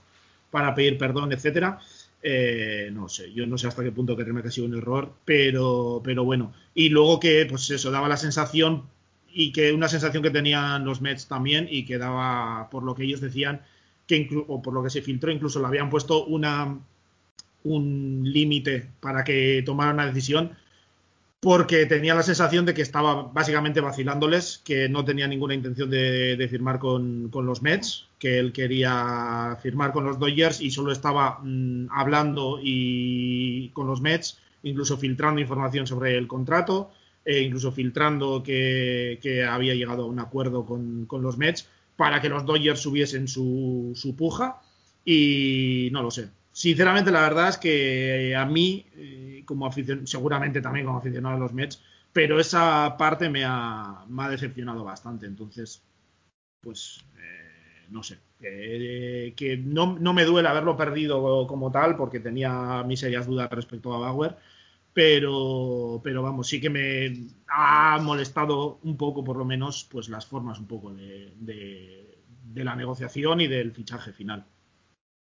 [0.49, 1.79] para pedir perdón, etcétera.
[2.23, 5.13] Eh, no sé, yo no sé hasta qué punto creerme que ha sido un error,
[5.25, 6.53] pero, pero bueno.
[6.73, 8.83] Y luego que, pues eso, daba la sensación
[9.31, 13.03] y que una sensación que tenían los Mets también y que daba, por lo que
[13.03, 13.61] ellos decían,
[14.07, 16.79] que o por lo que se filtró, incluso le habían puesto una
[17.65, 20.55] un límite para que tomara una decisión
[21.45, 26.47] porque tenía la sensación de que estaba básicamente vacilándoles, que no tenía ninguna intención de,
[26.49, 31.39] firmar con, con los Mets, que él quería firmar con los Dodgers y solo estaba
[31.43, 36.89] mm, hablando y con los Mets, incluso filtrando información sobre el contrato,
[37.23, 42.21] e incluso filtrando que, que había llegado a un acuerdo con, con los Mets para
[42.21, 44.61] que los Dodgers subiesen su, su puja
[45.05, 46.29] y no lo sé.
[46.55, 51.39] Sinceramente, la verdad es que a mí, eh, como aficionado, seguramente también como aficionado a
[51.39, 51.81] los Mets,
[52.13, 55.25] pero esa parte me ha, decepcionado bastante.
[55.25, 55.83] Entonces,
[56.61, 58.19] pues, eh, no sé.
[58.39, 63.93] Que, no, no me duele haberlo perdido como tal, porque tenía mis serias dudas respecto
[63.93, 64.37] a Bauer.
[64.93, 70.25] Pero, pero vamos, sí que me ha molestado un poco, por lo menos, pues las
[70.25, 72.15] formas un poco de
[72.55, 74.45] la negociación y del fichaje final.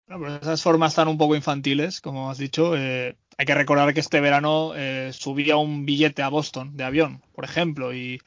[0.07, 2.75] No, pero esas formas están un poco infantiles, como has dicho.
[2.77, 7.21] Eh, hay que recordar que este verano eh, subía un billete a Boston de avión,
[7.33, 8.21] por ejemplo, y,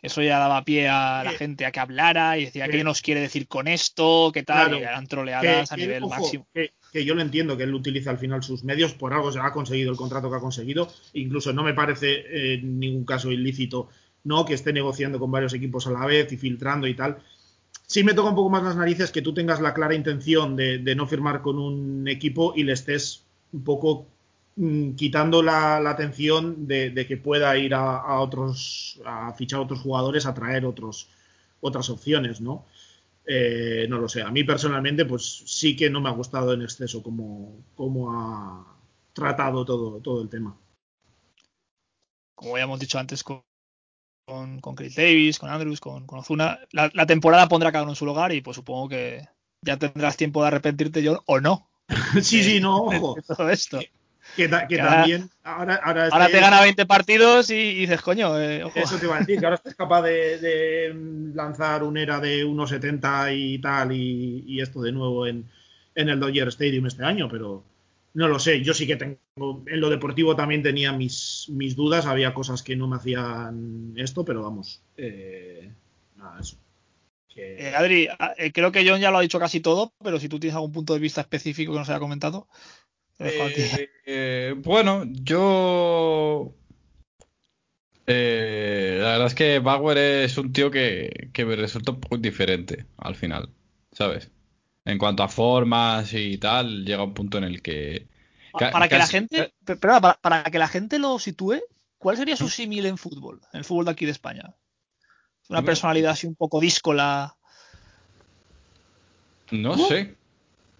[0.00, 3.20] eso ya daba pie a la gente a que hablara y decía qué nos quiere
[3.20, 6.46] decir con esto, qué tal, y eran troleadas a nivel máximo.
[6.54, 9.52] Que, yo lo entiendo, que él utiliza al final sus medios, por algo se ha
[9.52, 13.88] conseguido el contrato que ha conseguido, incluso no me parece en ningún caso ilícito
[14.24, 17.18] no que esté negociando con varios equipos a la vez y filtrando y tal.
[17.88, 20.78] Sí me toca un poco más las narices que tú tengas la clara intención de,
[20.78, 24.06] de no firmar con un equipo y le estés un poco
[24.58, 30.34] Mm, quitando la, atención de, que pueda ir a, otros, a fichar otros jugadores, a
[30.34, 31.08] traer otros,
[31.60, 32.66] otras opciones, ¿no?
[33.24, 34.22] Eh, no lo sé.
[34.22, 38.66] A mí personalmente, pues sí que no me ha gustado en exceso cómo, cómo ha
[39.12, 40.56] tratado todo, todo el tema.
[42.34, 43.42] Como ya hemos dicho antes con,
[44.28, 48.06] con, Chris Davis, con Andrews, con, con Ozuna, la, temporada pondrá cada uno en su
[48.06, 49.26] lugar y pues supongo que
[49.62, 51.68] ya tendrás tiempo de arrepentirte yo o no.
[52.22, 53.16] sí, sí, no, ojo.
[53.26, 53.80] todo esto.
[54.36, 59.06] Que, también ahora, ahora, ahora te gana 20 partidos y, dices, coño, eh, eso te
[59.06, 60.94] iba a decir, que ahora estás capaz de,
[61.34, 65.48] lanzar un era de 1.70 y tal y, esto de nuevo en,
[65.94, 67.64] el Dodger Stadium este año, pero
[68.18, 72.04] no lo sé, yo sí que tengo, en lo deportivo también tenía mis, mis dudas,
[72.04, 75.70] había cosas que no me hacían esto, pero vamos, eh,
[76.16, 76.56] nada, eso.
[77.36, 80.40] Eh, Adri, ah, creo que John ya lo ha dicho casi todo, pero si tú
[80.40, 82.48] tienes algún punto de vista específico que nos haya comentado.
[83.20, 86.52] Eh, eh, bueno, yo.
[88.04, 92.86] Eh, la verdad es que Bauer es un tío que, me resulta un poco indiferente
[92.96, 93.50] al final,
[93.92, 94.32] ¿sabes?
[94.88, 98.06] En cuanto a formas y tal, llega un punto en el que.
[98.52, 99.52] Para, que la gente.
[99.62, 101.60] Pero para, que la gente lo sitúe,
[101.98, 103.38] ¿cuál sería su símil en fútbol?
[103.52, 104.54] En el fútbol de aquí de España.
[105.50, 107.36] Una personalidad así un poco díscola.
[109.50, 110.16] No sé.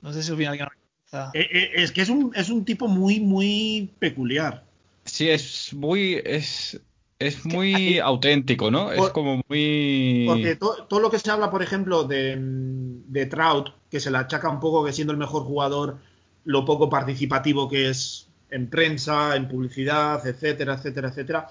[0.01, 4.65] No sé si eh, eh, es que es un, es un tipo muy, muy peculiar.
[5.05, 6.23] Sí, es muy.
[6.25, 6.81] Es,
[7.19, 8.93] es muy auténtico, ¿no?
[8.93, 10.25] es como muy.
[10.27, 14.49] Porque todo lo que se habla, por ejemplo, de, de, Trout, que se le achaca
[14.49, 15.99] un poco que siendo el mejor jugador,
[16.45, 21.49] lo poco participativo que es en prensa, en publicidad, etcétera, etcétera, etcétera.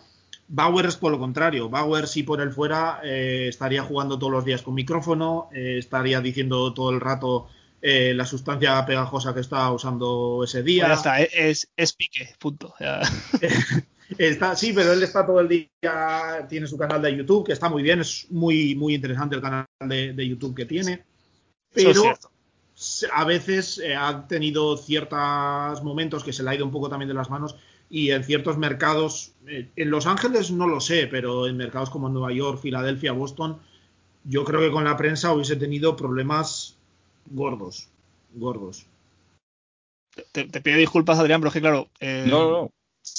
[0.48, 1.70] Bauer es por lo contrario.
[1.70, 6.74] Bauer, si por él fuera, eh, estaría jugando todos los días con micrófono, estaría diciendo
[6.74, 7.50] todo el rato
[7.82, 10.88] eh, la sustancia pegajosa que estaba usando ese día.
[10.88, 12.74] ya está, es, es pique, punto.
[14.18, 17.70] está, sí, pero él está todo el día, tiene su canal de YouTube, que está
[17.70, 21.04] muy bien, es muy, muy interesante el canal de, YouTube que tiene.
[21.74, 22.14] Pero
[23.14, 27.08] a veces eh, ha tenido ciertos momentos que se le ha ido un poco también
[27.10, 27.56] de las manos
[27.90, 32.10] y en ciertos mercados, eh, en Los Ángeles no lo sé, pero en mercados como
[32.10, 33.60] Nueva York, Filadelfia, Boston,
[34.26, 36.78] yo creo que con la prensa hubiese tenido problemas
[37.28, 37.88] gordos,
[38.34, 38.86] gordos.
[40.32, 42.26] Te, pido disculpas, Adrián, pero es que claro, eh,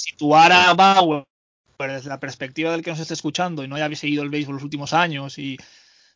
[0.01, 1.25] situar a Bauer
[1.77, 4.63] desde la perspectiva del que nos esté escuchando y no haya seguido el béisbol los
[4.63, 5.57] últimos años y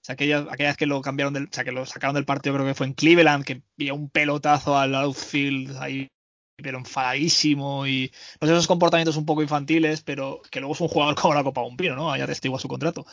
[0.08, 2.68] aquella, aquella vez que lo cambiaron del, o sea, que lo sacaron del partido, creo
[2.68, 6.10] que fue en Cleveland, que vio un pelotazo al outfield ahí,
[6.58, 8.12] pero enfadadísimo y
[8.42, 11.62] sé, esos comportamientos un poco infantiles, pero que luego es un jugador como la Copa
[11.62, 12.12] un Pino, ¿no?
[12.12, 13.06] Haya testigo a su contrato.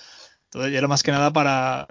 [0.46, 1.86] Entonces, era más que nada para,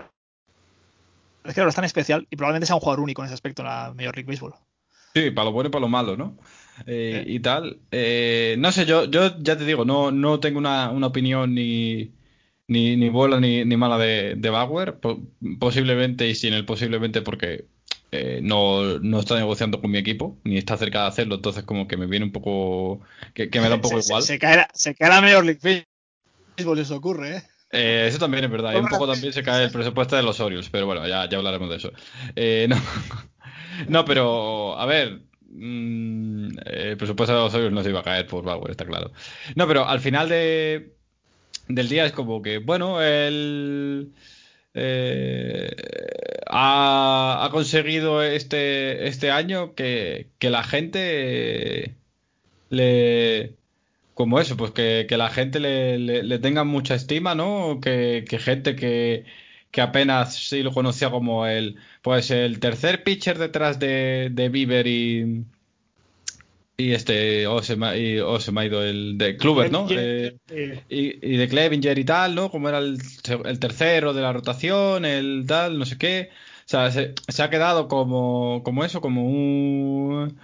[1.45, 3.61] es que ahora es tan especial y probablemente sea un jugador único en ese aspecto
[3.61, 4.55] en la Major League Baseball.
[5.13, 6.37] Sí, para lo bueno y para lo malo, ¿no?
[6.85, 7.79] Eh, y tal.
[7.91, 12.11] Eh, no sé, yo, yo ya te digo, no, no tengo una, opinión ni,
[12.67, 14.99] ni, ni buena ni, ni mala de, de Bauer.
[15.59, 17.65] posiblemente, y sin el posiblemente, porque
[18.11, 21.87] eh, no, no, está negociando con mi equipo, ni está cerca de hacerlo, entonces como
[21.87, 23.01] que me viene un poco.
[23.33, 24.23] que, me da un poco igual.
[24.23, 25.85] Se, cae, se cae la Major League
[26.57, 27.43] Baseball, eso ocurre, ¿eh?
[27.71, 28.73] Eh, eso también es verdad.
[28.73, 31.37] Y un poco también se cae el presupuesto de los Orioles, pero bueno, ya, ya
[31.37, 31.91] hablaremos de eso.
[32.35, 32.77] Eh, no.
[33.87, 35.28] no, pero a ver.
[35.59, 39.11] Mm, el presupuesto de los Orioles no se iba a caer por Bauer, está claro.
[39.55, 40.93] No, pero al final de,
[41.67, 44.13] del día es como que, bueno, él
[44.73, 45.75] eh,
[46.47, 51.95] ha, ha, conseguido este, este año que, que la gente
[52.69, 53.59] le
[54.19, 57.79] como eso, pues que, la gente le, tenga mucha estima, ¿no?
[57.81, 59.23] Que, gente que,
[59.77, 65.45] apenas sí lo conocía como el, pues el tercer pitcher detrás de, de Bieber y,
[66.77, 69.87] y este, o se, me, ha ido el de Kluber, ¿no?
[69.89, 70.37] Eh,
[70.89, 72.49] y, de Clevinger y tal, ¿no?
[72.49, 72.99] Como era el,
[73.59, 76.29] tercero de la rotación, el tal, no sé qué.
[76.65, 80.37] O sea, se, se ha quedado como, como eso, como un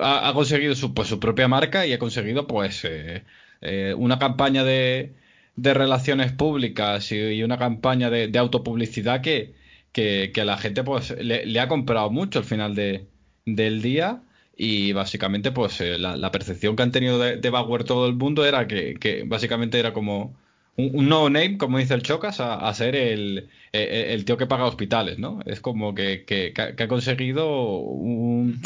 [0.00, 3.24] ha, conseguido su, pues, su propia marca y ha conseguido pues eh,
[3.60, 5.14] eh, una campaña de,
[5.60, 9.54] de, relaciones públicas y, una campaña de, autopublicidad que,
[9.92, 13.06] que, la gente pues le, ha comprado mucho al final de,
[13.46, 14.22] del día
[14.56, 18.66] y básicamente pues eh, la, percepción que han tenido de, Bauer todo el mundo era
[18.66, 20.36] que, básicamente era como
[20.76, 25.18] un, no name, como dice el Chocas, a, ser el, el, tío que paga hospitales,
[25.18, 25.40] ¿no?
[25.44, 28.60] Es como que, que, que ha conseguido un,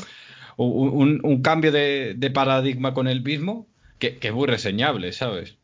[0.57, 3.67] un, un cambio de, de, paradigma con el mismo
[3.99, 5.57] que, que es muy reseñable, ¿sabes?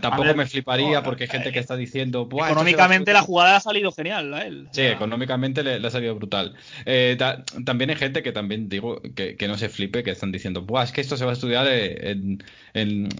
[0.00, 2.28] Tampoco me fliparía porque hay gente que está diciendo.
[2.30, 4.68] Económicamente la jugada ha salido genial a él.
[4.72, 6.54] Sí, económicamente le, ha salido brutal.
[6.84, 7.16] Eh,
[7.64, 10.92] también hay gente que también digo que, no se flipe, que están diciendo, Buah, es
[10.92, 12.42] que esto se va a estudiar en,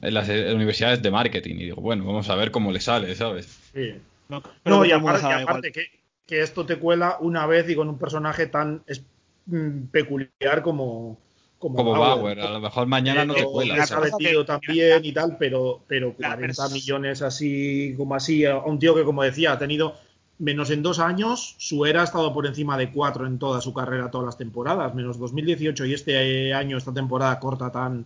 [0.02, 1.56] las universidades de marketing.
[1.56, 3.46] Y digo, bueno, vamos a ver cómo le sale, ¿sabes?
[3.72, 3.94] Sí.
[4.64, 5.86] No, y aparte, que,
[6.26, 8.82] que, esto te cuela una vez y con un personaje tan
[9.46, 11.18] mm, peculiar como,
[11.74, 12.40] como, Bauer.
[12.40, 13.82] A lo mejor mañana no te cuela.
[13.82, 18.94] Ha vestido también y tal, pero, pero 40 millones así, como así, a un tío
[18.94, 19.96] que, como decía, ha tenido
[20.38, 23.72] menos en dos años, su era ha estado por encima de cuatro en toda su
[23.72, 28.04] carrera, todas las temporadas, menos 2018 y este año, esta temporada corta tan,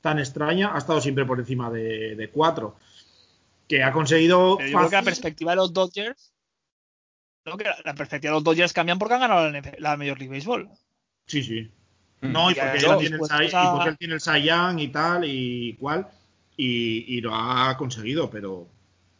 [0.00, 2.76] tan extraña, ha estado siempre por encima de, cuatro.
[3.68, 4.56] Que ha conseguido.
[4.56, 6.32] Pero yo creo que la perspectiva de los Dodgers.
[7.44, 10.70] la perspectiva de los Dodgers cambian porque han ganado la, la Major League Baseball.
[11.26, 11.70] Sí, sí.
[12.20, 12.32] Mm.
[12.32, 16.08] No, y porque, él tiene, el, Saiyan y tal, y cual,
[16.56, 18.68] y, lo ha conseguido, pero.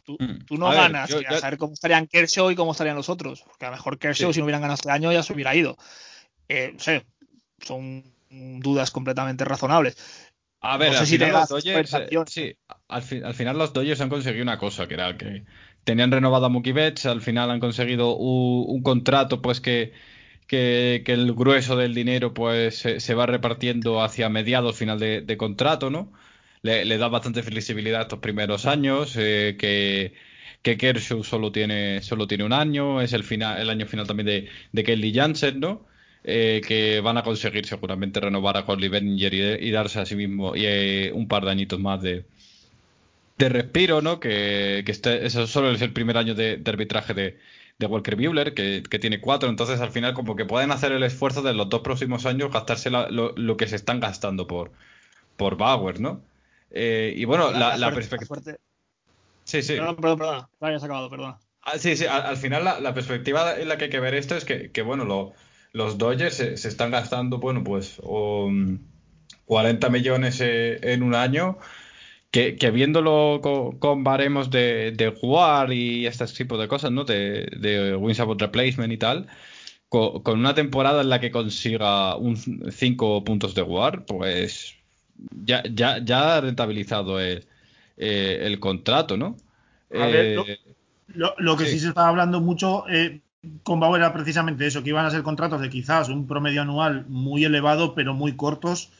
[0.03, 0.57] Tú, mm.
[0.57, 3.41] no ganas, a, saber cómo estarían Kershaw y cómo estarían los otros.
[3.41, 5.77] Porque a lo mejor Kershaw, si no hubieran ganado este año, ya se hubiera ido.
[6.47, 7.05] Eh, no sé,
[7.61, 9.97] son dudas completamente razonables.
[10.61, 11.95] A ver, al, final los Dodgers,
[12.27, 12.53] sí,
[12.89, 15.45] al, final los Dodgers han conseguido una cosa, que era que
[15.85, 19.93] tenían renovado a Mookie Betts, al final han conseguido un contrato pues que
[20.49, 26.11] que, el grueso del dinero pues se, va repartiendo hacia mediados final de, contrato, ¿no?
[26.63, 30.13] Le, da bastante flexibilidad estos primeros años, eh, que,
[30.61, 34.27] que Kershaw solo tiene, solo tiene un año, es el, final, el año final también
[34.27, 35.87] de, de Kelly Jansen, ¿no?
[36.23, 39.33] Eh, que van a conseguir seguramente renovar a Holly Benninger
[39.63, 42.25] y, darse a sí mismo y, eh, un par de añitos más de,
[43.37, 44.19] de respiro, ¿no?
[44.19, 47.37] Que, que este, eso solo es el primer año de arbitraje de,
[47.79, 51.41] de Walker Buehler, que, tiene cuatro, entonces al final como que pueden hacer el esfuerzo
[51.41, 54.71] de los dos próximos años gastarse lo, que se están gastando por,
[55.37, 56.21] por Bauer, ¿no?
[56.71, 58.37] Eh, y bueno, la, perspectiva...
[59.45, 59.77] Sí, sí.
[59.77, 60.47] Perdón, perdón, perdón.
[60.59, 61.35] Hayas acabado, perdón.
[61.61, 64.43] Ah, sí, sí, al, final la, perspectiva en la que hay que ver esto es
[64.43, 65.33] que, bueno,
[65.71, 68.01] los Dodgers se, están gastando, bueno, pues
[69.45, 71.57] 40 millones eh, en un año
[72.31, 73.41] que, viéndolo
[73.79, 77.03] con, baremos de, de jugar y este tipo de cosas, ¿no?
[77.03, 79.27] De, de wins about replacement y tal,
[79.89, 84.75] con, una temporada en la que consiga un 5 puntos de war, pues
[85.43, 87.45] ya, ya, ya ha rentabilizado el,
[87.97, 89.35] eh, el contrato, ¿no?
[89.91, 90.37] A ver,
[91.07, 91.79] lo, lo, que sí.
[91.79, 93.21] se estaba hablando mucho eh,
[93.63, 97.05] con Bauer era precisamente eso, que iban a ser contratos de quizás un promedio anual
[97.07, 98.91] muy elevado, pero muy cortos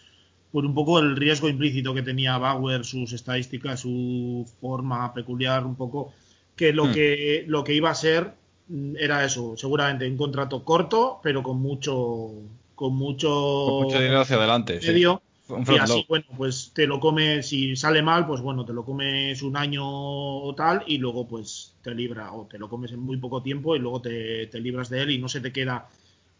[0.52, 5.76] por un poco el riesgo implícito que tenía Bauer, sus estadísticas, su forma peculiar, un
[5.76, 6.14] poco,
[6.56, 6.94] que lo, hmm.
[6.94, 8.34] que, lo que iba a ser
[8.68, 12.32] mm, era eso, seguramente un contrato corto, pero con mucho
[12.80, 14.80] con mucho, mucho dinero hacia adelante.
[14.82, 19.42] y así, bueno, pues te lo comes, si sale mal, pues bueno, te lo comes
[19.42, 23.18] un año o tal, y luego pues te libra, o te lo comes en muy
[23.18, 25.90] poco tiempo y luego te, te libras de él y no se te queda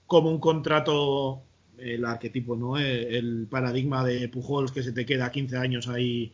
[0.08, 1.42] como un contrato
[1.82, 2.78] el arquetipo, ¿no?
[2.78, 6.32] El, paradigma de Pujols que se te queda 15 años ahí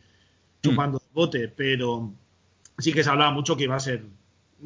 [0.62, 1.14] chupando mm.
[1.14, 2.12] bote, pero
[2.78, 4.02] sí que se hablaba mucho que iba a ser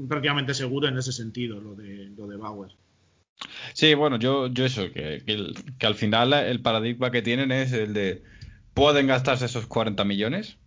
[0.08, 2.70] prácticamente seguro en ese sentido, lo de, lo de Bauer.
[3.72, 5.22] Sí, bueno, yo, yo eso, que,
[5.78, 8.22] que, al final el paradigma que tienen es el de
[8.74, 10.58] pueden gastarse esos 40 millones.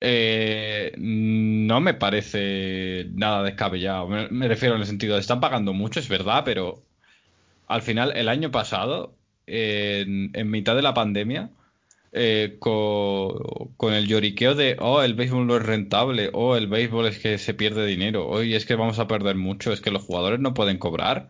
[0.00, 4.08] Eh, no me parece nada descabellado.
[4.08, 6.82] Me, me, refiero en el sentido de están pagando mucho, es verdad, pero
[7.66, 9.17] al final el año pasado
[9.48, 11.50] en, mitad de la pandemia
[12.12, 17.18] eh, con, el lloriqueo de, oh, el béisbol no es rentable, oh, el béisbol es
[17.18, 20.40] que se pierde dinero, hoy es que vamos a perder mucho, es que los jugadores
[20.40, 21.28] no pueden cobrar.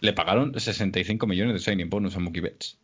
[0.00, 2.78] Le pagaron 65 millones de signing bonus a Mookie Betts.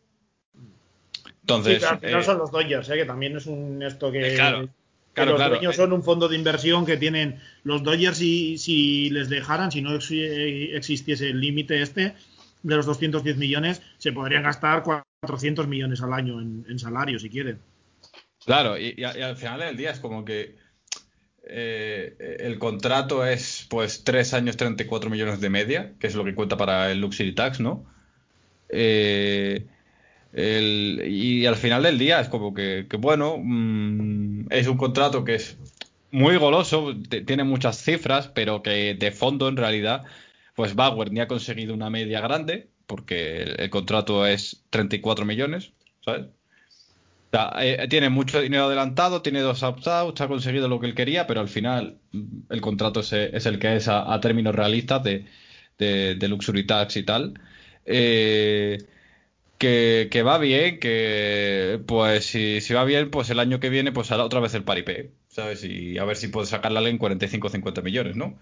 [1.43, 2.97] Entonces, no son los Dodgers, ¿eh?
[2.97, 6.97] que también es un esto que, claro, los dueños son un fondo de inversión que
[6.97, 12.15] tienen los Dodgers si, si les dejaran, si no existiese el límite este,
[12.63, 17.29] de los 210 millones, se podrían gastar 400 millones al año en, en salario, si
[17.29, 17.59] quieren.
[18.45, 20.57] Claro, y, al final del día es como que
[21.45, 26.35] eh, el contrato es pues 3 años 34 millones de media, que es lo que
[26.35, 27.85] cuenta para el Luxury Tax, ¿no?
[28.69, 29.67] Eh,
[30.35, 35.59] y al final del día es como que, bueno, mm, es un contrato que es
[36.11, 36.95] muy goloso,
[37.27, 40.05] tiene muchas cifras, pero que de fondo en realidad
[40.55, 45.73] pues Bauer ni ha conseguido una media grande, porque el, contrato es 34 millones,
[46.05, 46.27] ¿sabes?
[47.61, 51.41] eh, tiene mucho dinero adelantado, tiene dos opt-outs, ha conseguido lo que él quería, pero
[51.41, 55.27] al final mm, el contrato es, el que es a, términos realistas de,
[55.79, 57.41] de, Luxury Tax y tal.
[57.87, 58.79] Eh,
[59.59, 64.11] que, va bien, que pues si, si, va bien, pues el año que viene, pues
[64.11, 65.65] hará otra vez el paripé, ¿sabes?
[65.65, 68.39] Y a ver si puede sacarla en 45 o 50 millones, ¿no?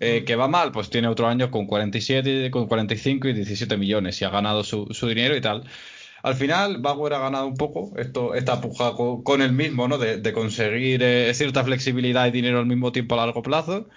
[0.00, 4.20] Eh, que va mal, pues tiene otro año con 47, con 45 y 17 millones
[4.22, 5.64] y ha ganado su, su dinero y tal.
[6.22, 9.98] Al final, Bauer ha ganado un poco esto, esta puja con, el mismo, ¿no?
[9.98, 13.88] De, conseguir eh, cierta flexibilidad y dinero al mismo tiempo a largo plazo.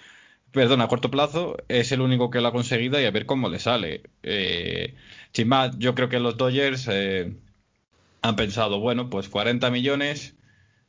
[0.52, 3.48] Perdón, a corto plazo, es el único que lo ha conseguido y a ver cómo
[3.48, 4.02] le sale.
[4.22, 4.94] Eh,
[5.32, 6.88] sin más, yo creo que los Dodgers
[8.22, 10.34] han pensado, bueno, pues 40 millones.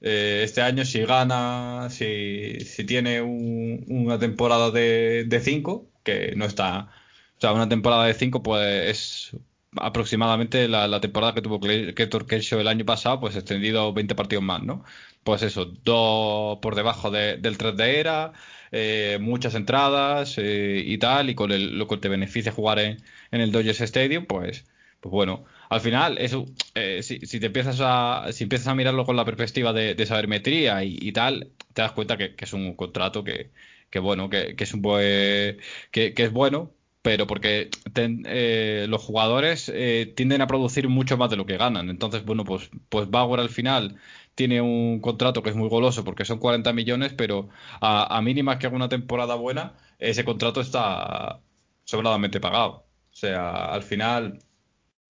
[0.03, 6.89] Este año, si gana, si, si tiene una temporada de 5, que no está.
[7.37, 9.41] O sea, una temporada de 5, pues es
[9.77, 14.63] aproximadamente la, temporada que tuvo Ketor Kershaw el año pasado, pues extendido 20 partidos más,
[14.63, 14.83] ¿no?
[15.23, 18.33] Pues eso, dos por debajo del 3 de era,
[18.71, 23.51] eh, muchas entradas eh, y tal, y con lo que te beneficia jugar en, el
[23.51, 24.65] Dodgers Stadium, pues,
[24.99, 26.45] pues bueno, al final, eso,
[26.75, 31.11] eh, si, te empiezas a, si empiezas a mirarlo con la perspectiva de, sabermetría y,
[31.11, 33.51] tal, te das cuenta que, es un contrato que,
[33.99, 35.57] bueno, que, es un buen,
[35.91, 36.71] que es bueno,
[37.03, 41.89] pero porque eh, los jugadores eh, tienden a producir mucho más de lo que ganan.
[41.89, 43.97] Entonces, bueno, pues, pues Bauer al final
[44.35, 47.49] tiene un contrato que es muy goloso porque son 40 millones, pero
[47.81, 51.41] a, a mínimas que haga una temporada buena, ese contrato está
[51.83, 52.87] sobradamente pagado.
[53.11, 54.39] O sea, al final,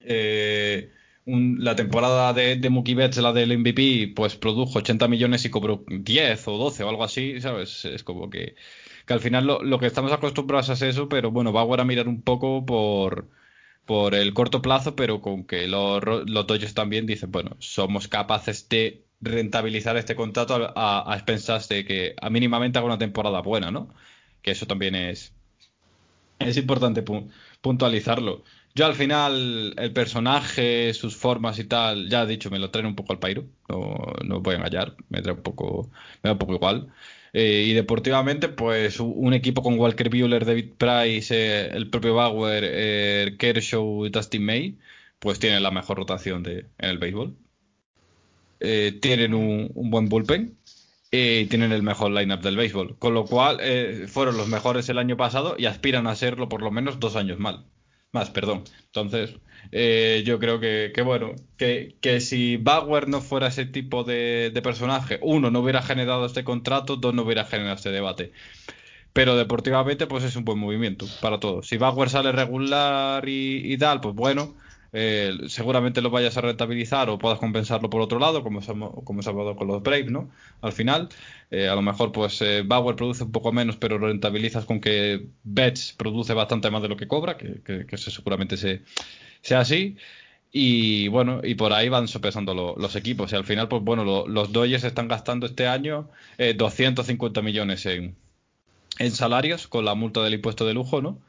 [0.06, 0.91] eh,
[1.26, 5.84] la temporada de, de Mookie Betts, la del MVP, pues produjo 80 millones y cobró
[5.88, 7.86] 10 o 12 o algo así, ¿sabes?
[7.86, 8.56] Es como que
[9.06, 12.22] que al final lo, que estamos acostumbrados es eso, pero bueno, va a mirar un
[12.22, 13.30] poco por,
[13.86, 19.06] por el corto plazo, pero con que los, los también dicen, bueno, somos capaces de
[19.22, 23.93] rentabilizar este contrato a, expensas de que a mínimamente haga una temporada buena, ¿no?
[24.41, 25.34] Que eso también es,
[26.39, 27.04] es importante
[27.62, 28.43] puntualizarlo.
[28.76, 32.88] Yo al final, el personaje, sus formas y tal, ya he dicho, me lo traen
[32.88, 35.91] un poco al pairo, no, no voy a engañar, me trae un poco,
[36.24, 36.91] me da un poco igual.
[37.34, 42.63] Eh, y deportivamente, pues un equipo con Walker Buehler, David Price, eh, el propio Bauer,
[42.65, 44.78] eh, Kershaw y Dustin May,
[45.19, 47.36] pues tienen la mejor rotación de, en el béisbol.
[49.01, 50.57] tienen un, buen bullpen
[51.11, 52.97] y tienen el mejor lineup del béisbol.
[52.97, 53.59] Con lo cual,
[54.07, 57.39] fueron los mejores el año pasado y aspiran a serlo por lo menos dos años
[57.39, 57.65] mal.
[58.14, 58.30] Más.
[58.30, 58.64] Perdón.
[58.86, 59.36] Entonces,
[59.72, 65.51] eh, yo creo que, bueno, que, si Bauer no fuera ese tipo de, personaje, uno,
[65.51, 68.32] no hubiera generado este contrato, dos, no hubiera generado este debate.
[69.14, 71.68] Pero deportivamente, pues es un buen movimiento para todos.
[71.68, 74.55] Si Bauer sale regular y, tal, pues bueno,
[74.94, 79.22] eh, seguramente lo vayas a rentabilizar o puedas compensarlo por otro lado, como se, como
[79.26, 80.30] hablado con los Braves, ¿no?
[80.62, 81.10] Al final,
[81.52, 85.94] eh, a lo mejor, pues Bauer produce un poco menos, pero rentabilizas con que Betts
[85.98, 88.84] produce bastante más de lo que cobra, que, que, que seguramente se
[89.44, 89.98] sea así.
[90.52, 93.32] Y bueno, y por ahí van sopesando los equipos.
[93.34, 98.16] Y al final, pues bueno, los Dodgers están gastando este año 250 eh, millones en,
[99.00, 101.20] en salarios con la multa del impuesto de lujo, ¿no?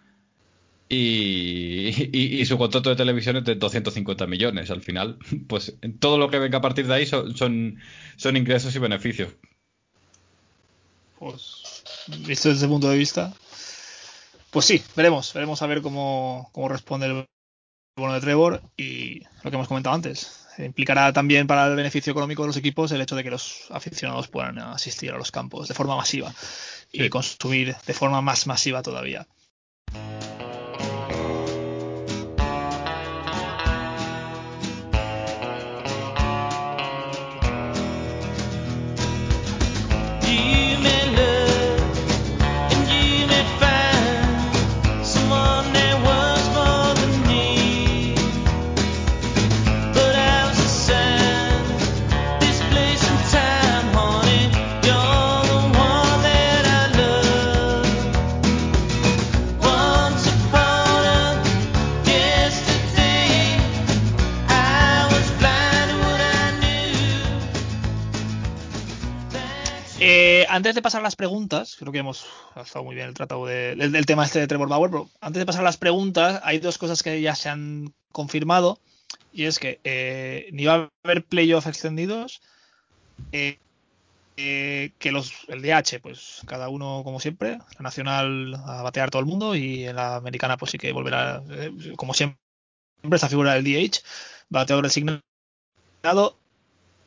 [0.89, 4.71] Y, y, su contrato de televisión es de 250 millones.
[4.71, 5.19] Al final,
[5.49, 7.79] pues todo lo que venga a partir de ahí son, son,
[8.17, 9.35] son ingresos y beneficios.
[11.19, 11.83] Pues,
[12.27, 13.33] visto desde ese punto de vista,
[14.51, 17.27] pues sí, veremos, veremos a ver cómo, cómo responde el
[17.97, 20.47] bueno de Trevor y lo que hemos comentado antes.
[20.59, 24.29] Implicará también para el beneficio económico de los equipos el hecho de que los aficionados
[24.29, 26.33] puedan asistir a los campos de forma masiva
[26.93, 29.27] y consumir de forma más masiva todavía.
[70.49, 72.27] Antes de pasar las preguntas, creo que hemos
[72.57, 75.65] estado muy bien el tratado del, tema este de Trevor Bauer, pero antes de pasar
[75.65, 78.79] las preguntas, hay dos cosas que ya se han confirmado,
[79.33, 82.41] y es que eh, ni va a haber playoffs extendidos,
[83.33, 83.59] eh,
[84.37, 89.21] eh, que los, el DH, pues cada uno como siempre, la nacional a batear todo
[89.21, 91.43] el mundo, y en la americana pues sí que volverá,
[91.97, 92.39] como siempre,
[93.13, 94.03] esta figura del DH,
[94.49, 95.23] bateador designado,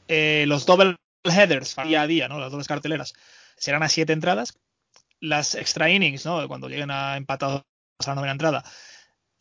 [0.07, 2.39] eh, los double headers día a día, ¿no?
[2.39, 3.13] Las dobles carteleras
[3.57, 4.57] serán a siete entradas.
[5.19, 6.47] Las extra innings, ¿no?
[6.47, 7.63] Cuando lleguen a empatados
[7.99, 8.63] a la novena entrada,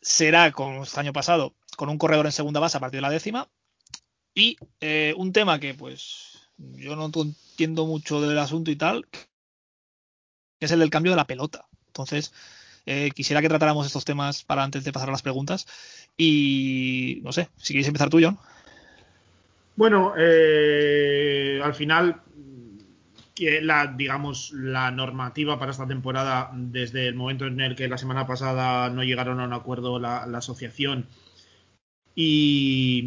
[0.01, 3.11] será como el año pasado, con un corredor en segunda base a partir de la
[3.11, 3.49] décima.
[4.35, 9.27] Y eh, un tema que, pues, yo no entiendo mucho del asunto y tal, que
[10.67, 11.67] es el del cambio de la pelota.
[11.89, 12.33] Entonces,
[12.87, 15.67] eh, quisiera que tratáramos estos temas para antes de pasar a las preguntas.
[16.17, 18.39] Y no sé, si queréis empezar tú, John.
[19.75, 22.23] Bueno, eh, al final,
[23.37, 27.99] que la, digamos, la normativa para esta temporada, desde el momento en el que la
[27.99, 31.07] semana pasada no llegaron a un acuerdo la, asociación
[32.15, 33.03] y,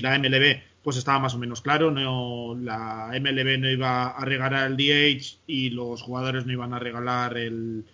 [0.00, 1.90] la MLB, pues estaba más o menos claro.
[1.90, 6.78] No, la MLB no iba a regalar el DH y los jugadores no iban a
[6.78, 7.84] regalar el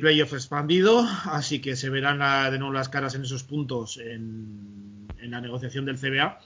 [0.00, 2.20] playoff expandido, así que se verán
[2.50, 6.40] de nuevo las caras en esos puntos en, la negociación del CBA.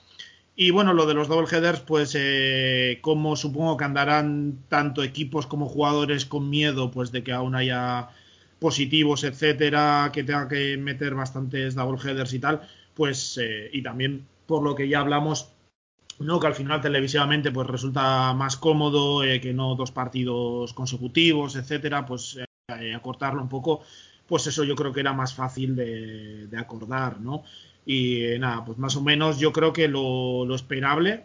[0.56, 5.46] Y bueno, lo de los double headers, pues eh, como supongo que andarán tanto equipos
[5.46, 8.08] como jugadores con miedo, pues de que aún haya
[8.58, 12.62] positivos, etcétera, que tenga que meter bastantes double headers y tal,
[12.94, 15.52] pues eh, y también por lo que ya hablamos,
[16.18, 21.56] no que al final televisivamente pues resulta más cómodo eh, que no dos partidos consecutivos,
[21.56, 22.38] etcétera, pues
[22.80, 23.82] eh, acortarlo un poco,
[24.26, 27.44] pues eso yo creo que era más fácil de, acordar, ¿no?
[27.86, 31.24] Y eh, nada, pues más o menos yo creo que lo, esperable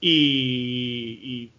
[0.00, 1.50] y,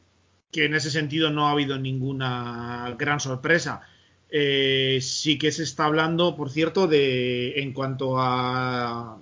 [0.52, 3.82] que en ese sentido no ha habido ninguna gran sorpresa.
[4.30, 9.20] Eh, sí que se está hablando, por cierto, de en cuanto a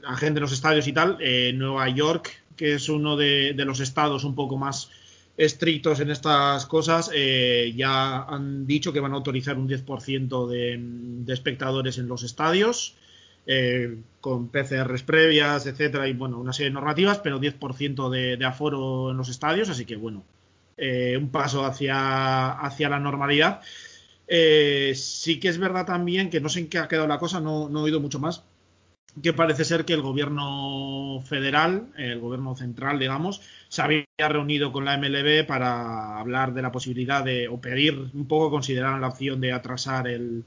[0.00, 1.18] la gente en los estadios y tal,
[1.54, 4.90] Nueva York, que es uno de, los estados un poco más
[5.38, 11.32] estrictos en estas cosas, eh, ya han dicho que van a autorizar un 10% de,
[11.32, 12.96] espectadores en los estadios,
[13.46, 19.10] eh, con PCRs previas, etcétera, y bueno, una serie de normativas, pero 10% de, aforo
[19.10, 20.24] en los estadios, así que bueno,
[20.76, 23.60] eh, un paso hacia, hacia la normalidad.
[24.94, 27.68] sí que es verdad también que no sé en qué ha quedado la cosa, no,
[27.68, 28.44] no he oído mucho más,
[29.22, 34.84] que parece ser que el gobierno federal, el gobierno central, digamos, se había reunido con
[34.84, 39.40] la MLB para hablar de la posibilidad de, o pedir un poco, considerar la opción
[39.40, 40.44] de atrasar el,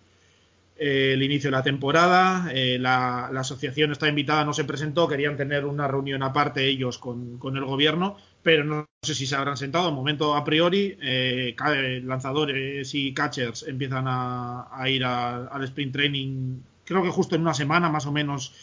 [0.84, 2.52] el inicio de la temporada.
[2.54, 7.38] Eh, la, asociación está invitada, no se presentó, querían tener una reunión aparte ellos con,
[7.38, 9.86] con el gobierno, pero no sé si se habrán sentado.
[9.86, 11.56] De momento, a priori, eh,
[12.04, 17.90] lanzadores y catchers empiezan a, ir al sprint training creo que justo en una semana
[17.90, 18.54] más o menos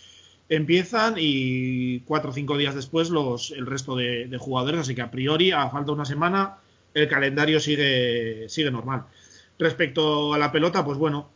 [0.48, 5.10] empiezan y cuatro o cinco días después los, el resto de, jugadores, así que a
[5.10, 6.58] priori, a falta de una semana,
[6.92, 9.06] el calendario sigue, sigue normal.
[9.58, 11.30] Respecto a la pelota, pues bueno,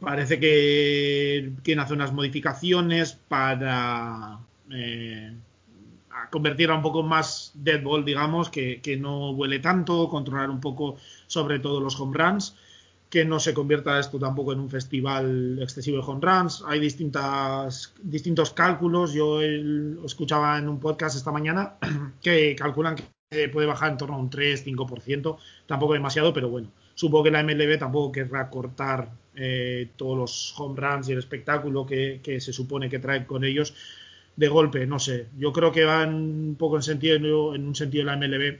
[0.00, 4.38] parece que quieren hacer unas modificaciones para
[4.70, 5.32] eh,
[6.30, 10.96] convertirla un poco más dead ball, digamos, que, que no huele tanto, controlar un poco
[11.26, 12.54] sobre todo los home runs
[13.10, 16.62] que no se convierta esto tampoco en un festival excesivo de home runs.
[16.66, 19.12] Hay distintas, distintos cálculos.
[19.12, 21.76] Yo escuchaba en un podcast esta mañana
[22.22, 22.96] que calculan
[23.30, 25.38] que puede bajar en torno a un 3-5%.
[25.66, 26.70] Tampoco demasiado, pero bueno.
[26.98, 31.86] Supongo que la MLB tampoco querrá cortar eh, todos los home runs y el espectáculo
[31.86, 33.72] que, se supone que trae con ellos
[34.34, 34.84] de golpe.
[34.84, 35.28] No sé.
[35.38, 38.58] Yo creo que van un poco en, sentido, en un sentido la MLB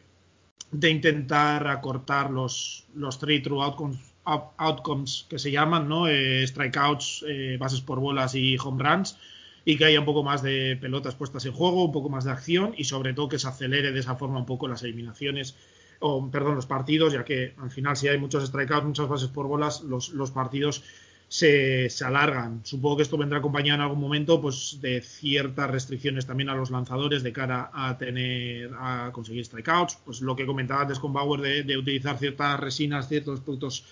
[0.70, 6.06] de intentar acortar los, los trade true outcomes outcomes que se llaman, ¿no?
[6.06, 9.18] Eh, strikeouts, eh, bases por bolas y home runs,
[9.64, 12.30] y que haya un poco más de pelotas puestas en juego, un poco más de
[12.30, 15.56] acción y sobre todo que se acelere de esa forma un poco las eliminaciones,
[16.00, 19.46] o perdón, los partidos, ya que al final si hay muchos strikeouts, muchas bases por
[19.46, 20.84] bolas, los, los partidos
[21.28, 22.60] se, se, alargan.
[22.64, 26.70] Supongo que esto vendrá acompañado en algún momento pues de ciertas restricciones también a los
[26.70, 29.98] lanzadores de cara a tener a conseguir strikeouts.
[30.04, 33.84] Pues lo que comentaba antes con Bauer de, de utilizar ciertas resinas, ciertos productos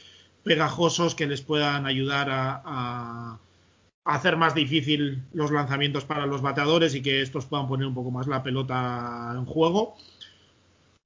[0.46, 3.40] pegajosos que les puedan ayudar a,
[4.04, 8.12] hacer más difícil los lanzamientos para los bateadores y que estos puedan poner un poco
[8.12, 9.96] más la pelota en juego.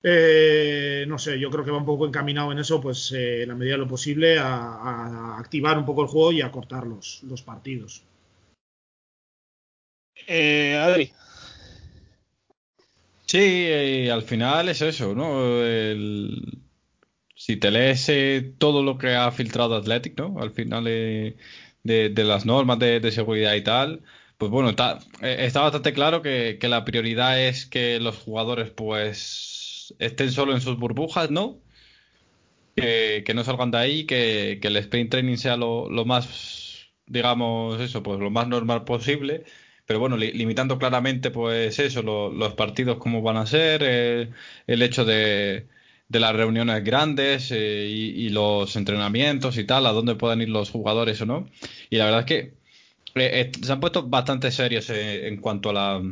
[0.03, 3.49] Eh, no sé, yo creo que va un poco encaminado en eso, pues eh, en
[3.49, 7.23] la medida de lo posible, a, activar un poco el juego y a cortar los,
[7.25, 8.03] los partidos.
[10.27, 11.13] Eh, Adri.
[13.27, 15.63] Sí, al final es eso, ¿no?
[15.63, 16.61] El,
[17.41, 20.41] si te lees eh, todo lo que ha filtrado Athletic, ¿no?
[20.41, 21.37] Al final de,
[22.25, 24.03] las normas de, seguridad y tal,
[24.37, 29.50] pues bueno, está, eh, está bastante claro que, la prioridad es que los jugadores pues
[29.99, 31.59] estén solo en sus burbujas, ¿no?
[32.77, 38.19] Que, no salgan de ahí, que, el sprint training sea lo, más, digamos eso, pues
[38.21, 39.45] lo más normal posible.
[39.87, 44.31] pero bueno, limitando claramente, pues eso, los partidos cómo van a ser, eh,
[44.67, 45.67] el hecho de,
[46.09, 51.21] las reuniones grandes eh, y, los entrenamientos y tal, a dónde pueden ir los jugadores
[51.23, 51.49] o no.
[51.91, 52.55] Y la verdad es que
[53.17, 56.03] eh, se han puesto bastante serios en cuanto a la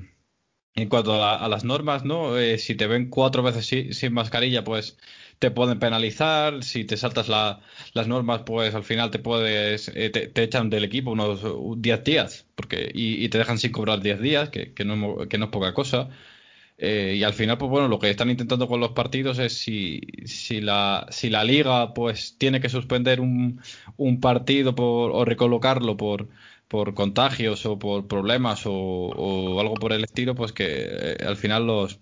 [0.82, 2.34] en cuanto a, las normas, ¿no?
[2.58, 4.96] si te ven cuatro veces sin mascarilla, pues
[5.38, 10.42] te pueden penalizar, si te saltas las normas, pues al final te puedes, eh, te,
[10.42, 11.42] echan del equipo unos
[11.80, 15.46] 10 días, porque, y, te dejan sin cobrar 10 días, que, que, no, que no
[15.46, 16.08] es poca cosa.
[16.78, 20.00] Eh, y al final, pues bueno, lo que están intentando con los partidos es si,
[20.24, 23.60] si, la, si la liga pues tiene que suspender un,
[23.96, 26.28] un partido por, o recolocarlo por,
[26.68, 31.36] por contagios o por problemas o, o algo por el estilo, pues que eh, al
[31.36, 32.00] final los,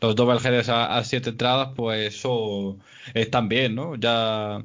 [0.00, 2.78] los double headers a, siete entradas, pues eso
[3.14, 3.96] están bien, ¿no?
[3.96, 4.64] Ya,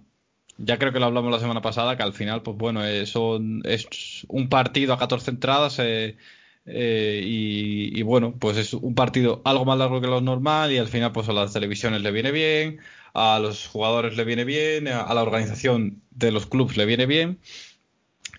[0.58, 4.26] ya creo que lo hablamos la semana pasada, que al final, pues bueno, son, es
[4.30, 6.18] un partido a 14 entradas eh,
[6.66, 10.88] eh, y, bueno, pues es un partido algo más largo que lo normal y al
[10.88, 12.80] final, pues a las televisiones le viene bien,
[13.14, 17.40] a los jugadores le viene bien, a, la organización de los clubes le viene bien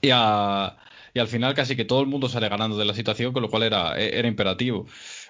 [0.00, 0.76] y a,
[1.14, 3.48] y al final casi que todo el mundo sale ganando de la situación, con lo
[3.48, 4.86] cual era, era imperativo.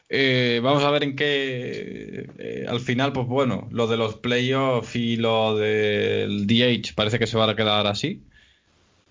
[0.09, 2.27] Eh, vamos a ver en qué.
[2.39, 7.27] Eh, al final, pues bueno, lo de los playoffs y lo del DH parece que
[7.27, 8.23] se va a quedar así.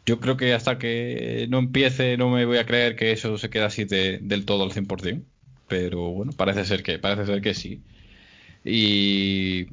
[0.06, 3.50] Yo creo que hasta que no empiece, no me voy a creer que eso se
[3.50, 5.24] quede así del todo al 100%.
[5.68, 7.82] Pero bueno, parece ser que, parece ser que sí.
[8.66, 9.68] Y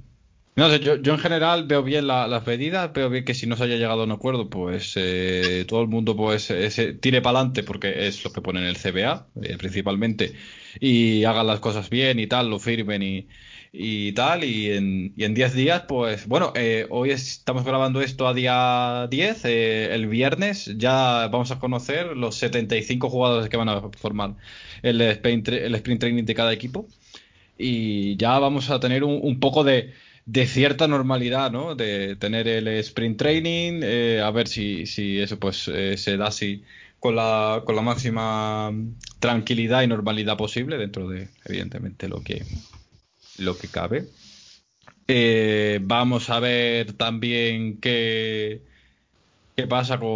[0.57, 3.57] no sé, yo, yo en general veo bien las medidas, veo bien que si no
[3.57, 6.53] se haya llegado a un acuerdo, pues eh, todo el mundo pues
[7.01, 10.35] tire para adelante porque es lo que pone en el CBA, eh, principalmente,
[10.81, 13.29] y hagan las cosas bien y tal, lo firmen y,
[13.73, 18.27] y tal, y en, y en 10 días, pues bueno, eh, hoy estamos grabando esto
[18.27, 23.81] a día 10, el viernes ya vamos a conocer los 75 jugadores que van a
[23.97, 24.35] formar
[24.83, 26.87] el sprint, el sprint training de cada equipo,
[27.57, 29.93] y ya vamos a tener un poco de
[30.27, 31.75] de cierta normalidad, ¿no?
[31.75, 36.29] De tener el sprint training, eh, a ver si, si eso pues eh, se da
[36.29, 36.63] así
[36.99, 38.73] con la, con la máxima
[39.19, 42.45] tranquilidad y normalidad posible dentro de, evidentemente, lo que,
[43.39, 44.07] lo que cabe.
[45.09, 48.63] Eh, vamos a ver también qué,
[49.57, 50.09] qué pasa con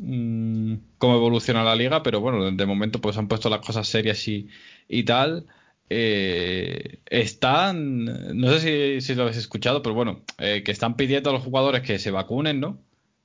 [0.00, 4.28] mm, cómo evoluciona la liga, pero bueno, de momento pues han puesto las cosas serias
[4.28, 4.48] y,
[4.88, 5.46] y tal
[5.90, 8.04] eh, están,
[8.38, 11.82] no sé si, lo habéis escuchado, pero bueno, eh, que están pidiendo a los jugadores
[11.82, 12.80] que se vacunen, ¿no?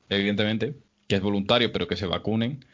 [0.10, 0.76] Evidentemente,
[1.08, 2.66] que es voluntario, pero que se vacunen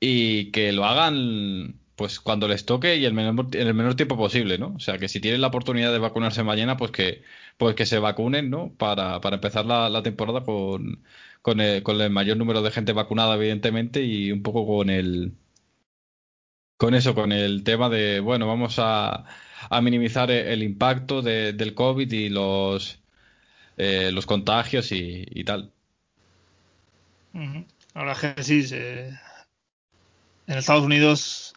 [0.00, 4.74] y que lo hagan pues cuando les toque y en el menor tiempo posible, ¿no?
[4.76, 7.22] O sea, que si tienen la oportunidad de vacunarse mañana, pues que,
[7.56, 8.72] pues que se vacunen, ¿no?
[8.78, 11.02] Para, para empezar la, temporada con,
[11.60, 15.34] el, con el mayor número de gente vacunada, evidentemente, y un poco con el
[16.78, 19.24] con eso, con el tema de, bueno, vamos a,
[19.82, 23.00] minimizar e, el, impacto del COVID y los,
[23.76, 25.72] eh, los contagios y, tal.
[27.94, 29.18] Ahora que sí, en
[30.46, 31.52] Estados Unidos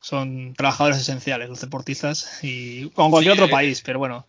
[0.00, 4.26] son trabajadores esenciales los deportistas y como cualquier otro eh, país, pero bueno.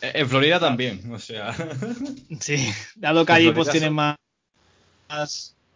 [0.00, 1.54] En Florida también, o sea.
[2.40, 4.16] Sí, dado que allí pues tienen más,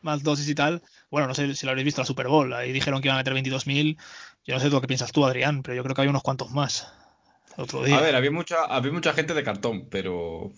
[0.02, 0.82] más dosis y tal,
[1.12, 3.20] bueno, no sé si lo habréis visto la Super Bowl, ahí dijeron que iban a
[3.20, 3.98] meter 22.000.
[4.46, 6.50] Yo no sé lo que piensas tú, Adrián, pero yo creo que había unos cuantos
[6.50, 6.90] más.
[7.58, 7.98] Otro día.
[7.98, 10.50] A ver, había mucha, había mucha gente de cartón, pero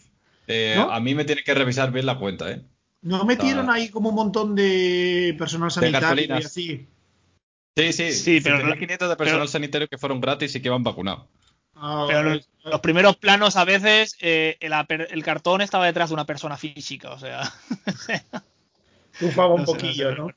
[0.46, 2.62] eh, a mí me tiene que revisar bien la cuenta, ¿eh?
[3.02, 6.88] ¿No metieron ahí como un montón de personal sanitario y así?
[7.76, 11.26] Sí, sí, sí pero 500 de personal sanitario que fueron gratis y que van vacunados.
[11.74, 14.72] Ah, pero los, primeros planos a veces eh, el,
[15.10, 17.52] el, cartón estaba detrás de una persona física, o sea.
[19.20, 20.30] Ufaba un poquillo, ¿no?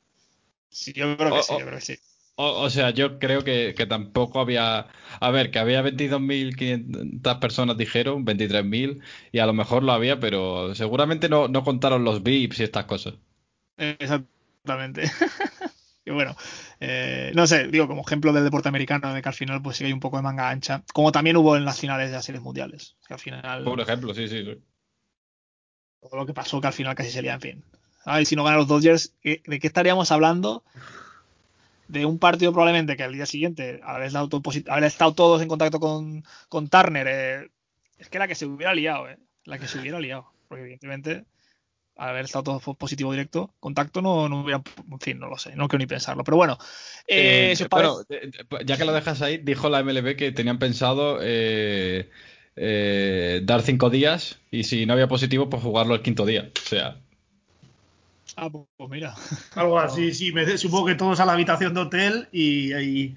[0.70, 1.98] Sí, yo creo que sí, yo creo que sí.
[2.40, 4.86] O, sea, yo creo que, tampoco había.
[5.18, 9.00] A ver, que había 22.500 personas, dijeron, 23.000,
[9.32, 12.84] y a lo mejor lo había, pero seguramente no, no contaron los VIPs y estas
[12.84, 13.14] cosas.
[13.76, 15.02] Exactamente.
[16.04, 16.36] y bueno,
[16.78, 19.84] eh, no sé, digo, como ejemplo del deporte americano, de que al final pues sí
[19.84, 22.44] hay un poco de manga ancha, como también hubo en las finales de las series
[22.44, 22.94] mundiales.
[23.08, 23.64] Que al final.
[23.64, 24.62] Por ejemplo, sí, sí, sí.
[26.00, 27.64] Todo lo que pasó, que al final casi sería, en fin.
[28.04, 30.62] Ay, si no ganan los Dodgers, ¿de qué estaríamos hablando?
[31.88, 34.28] De un partido probablemente que al día siguiente, haber estado,
[34.68, 37.50] haber estado todos en contacto con, con Turner, eh,
[37.98, 40.30] es que la que se hubiera liado, eh, la que se hubiera liado.
[40.48, 41.24] Porque evidentemente,
[41.96, 45.56] al haber estado todo positivo directo, contacto no, no hubiera, en fin, no lo sé,
[45.56, 46.24] no quiero ni pensarlo.
[46.24, 46.58] Pero bueno,
[47.06, 47.68] eh, eh
[48.64, 51.18] ya que lo dejas ahí, dijo la MLB que tenían pensado
[52.56, 56.50] dar cinco días y si no había positivo, pues jugarlo el quinto día.
[56.54, 56.98] O sea,
[58.40, 59.14] Ah, pues, mira.
[59.56, 60.32] Algo así, sí.
[60.32, 63.14] Me, supongo que todos a la habitación de hotel y, y,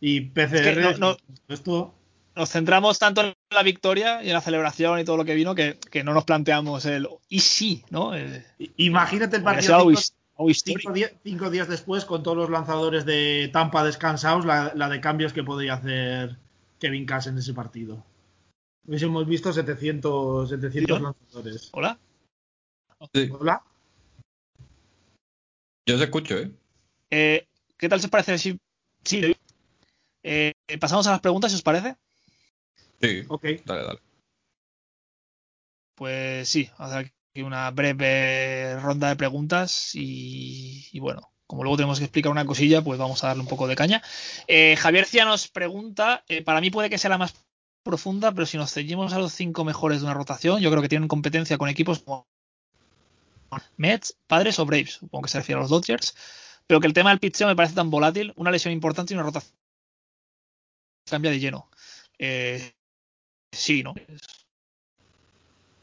[0.00, 0.56] y PCR.
[0.56, 1.16] Es que no- no-
[1.48, 1.94] esto.
[2.34, 5.56] Nos centramos tanto en la victoria y en la celebración y todo lo que vino
[5.56, 8.14] que, que no nos planteamos el y sí, ¿no?
[8.14, 8.44] El,
[8.76, 10.00] Imagínate el partido cinco,
[10.54, 15.00] cinco días, cinco días después con todos los lanzadores de Tampa descansados, la, la de
[15.00, 16.36] cambios que podría hacer
[16.78, 18.04] Kevin Cash en ese partido.
[18.86, 21.02] Hubiésemos visto 700, 700 ¿Sí?
[21.02, 21.68] lanzadores.
[21.72, 21.98] Hola.
[23.12, 23.62] Sí, ¿Hola?
[25.88, 26.50] Yo os escucho, ¿eh?
[27.10, 27.46] Eh,
[27.78, 28.60] ¿Qué tal se parece si,
[29.02, 29.34] sí,
[30.22, 31.96] eh, pasamos a las preguntas, si os parece?
[33.00, 33.22] Sí.
[33.28, 33.44] Ok.
[33.64, 34.00] Dale, dale.
[35.94, 41.62] Pues sí, vamos a hacer aquí una breve ronda de preguntas y, y bueno, como
[41.62, 44.02] luego tenemos que explicar una cosilla, pues vamos a darle un poco de caña.
[44.46, 47.34] Eh, Javier Cia nos pregunta, eh, para mí puede que sea la más
[47.82, 50.90] profunda, pero si nos ceñimos a los cinco mejores de una rotación, yo creo que
[50.90, 52.28] tienen competencia con equipos como
[53.76, 56.14] Mets, Padres o Braves, supongo que se refiere a los Dodgers,
[56.66, 59.24] pero que el tema del pitcheo me parece tan volátil, una lesión importante y una
[59.24, 59.54] rotación
[61.08, 61.70] cambia de lleno.
[62.18, 62.74] Eh,
[63.50, 63.94] sí, ¿no?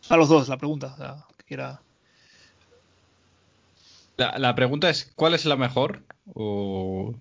[0.10, 0.94] A los dos, la pregunta.
[0.94, 1.82] o sea, que quiera-
[4.18, 6.04] La, la pregunta es: ¿cuál es la mejor?
[6.34, 7.16] O.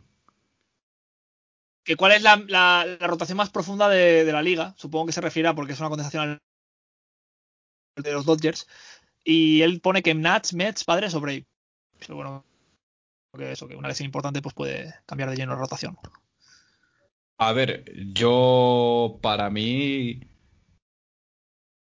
[1.82, 4.74] que ¿Cuál es la, la- la rotación más profunda de, de la liga?
[4.76, 6.22] Supongo que se refiere a porque es una contestación
[7.96, 8.66] al de los Dodgers.
[9.24, 11.46] Y él pone que Nats, Mets, Padres o Braves.
[11.98, 12.44] Pero bueno,
[13.36, 15.96] que eso, que una lesión importante pues puede cambiar de lleno la rotación.
[17.38, 20.20] A ver, yo para mí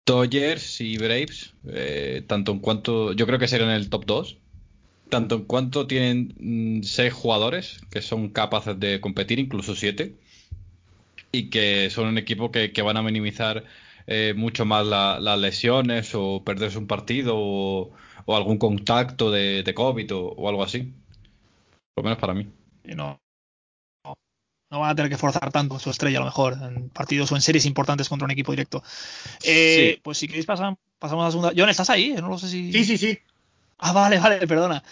[0.05, 4.37] Dodgers y Braves, eh, tanto en cuanto, yo creo que serían el top 2,
[5.09, 10.15] tanto en cuanto tienen mm, seis jugadores que son capaces de competir, incluso siete,
[11.31, 13.63] y que son un equipo que van a minimizar
[14.07, 17.91] eh, mucho más la- las lesiones o perderse un partido o,
[18.25, 20.93] o algún contacto de, de COVID o, o algo así.
[21.93, 22.47] Por lo menos para mí.
[22.85, 23.19] Y no,
[24.05, 24.13] no,
[24.71, 27.35] no van a tener que forzar tanto su estrella a lo mejor en partidos o
[27.35, 28.83] en series importantes contra un equipo directo.
[29.43, 30.01] Eh, Sí.
[30.03, 31.53] Pues si queréis pasar, pasamos a la segunda.
[31.55, 32.13] John, ¿estás ahí?
[32.13, 32.71] No lo sé si.
[32.73, 33.19] Sí, sí, sí.
[33.77, 34.83] Ah, vale, vale, perdona.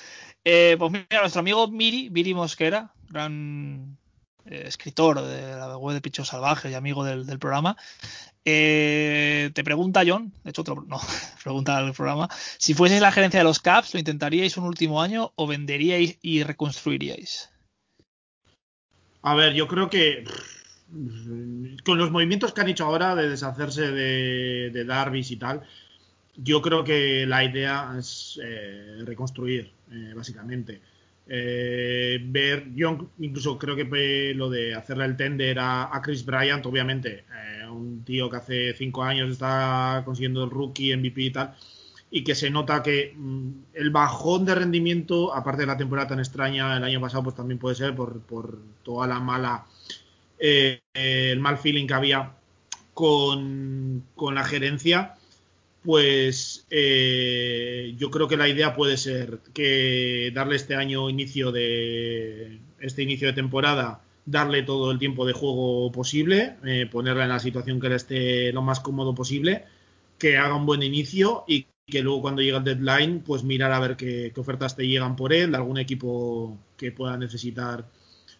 [0.43, 3.97] Eh, pues mira, nuestro amigo Miri, Miri Mosquera, gran
[4.45, 7.77] eh, escritor de la web de Pichos Salvajes y amigo del, del programa,
[8.45, 10.99] eh, te pregunta, John, de hecho, lo- no,
[11.43, 15.31] pregunta al programa, si fueseis la gerencia de los Caps, ¿lo intentaríais un último año
[15.35, 17.49] o venderíais y reconstruiríais?
[19.23, 20.23] A ver, yo creo que
[21.85, 25.61] con los movimientos que han hecho ahora de deshacerse de, de Darvis y tal,
[26.35, 30.81] yo creo que la idea es eh, reconstruir, eh, básicamente.
[31.27, 36.65] Eh, ver, yo incluso creo que pe- lo de hacerle el tender a, Chris Bryant,
[36.65, 37.25] obviamente,
[37.63, 41.55] eh, un tío que hace cinco años está consiguiendo el rookie, MVP y tal,
[42.11, 46.19] y que se nota que mm, el bajón de rendimiento, aparte de la temporada tan
[46.19, 49.65] extraña el año pasado, pues también puede ser por, por toda la mala,
[50.39, 52.31] eh, eh, el mal feeling que había
[52.93, 55.15] con, con la gerencia,
[55.83, 62.59] pues eh, yo creo que la idea puede ser que darle este año inicio de
[62.79, 67.39] este inicio de temporada, darle todo el tiempo de juego posible, eh, ponerla en la
[67.39, 69.65] situación que le esté lo más cómodo posible,
[70.17, 73.79] que haga un buen inicio y que luego cuando llegue el deadline, pues mirar a
[73.79, 77.85] ver qué, ofertas te llegan por él, algún equipo que pueda necesitar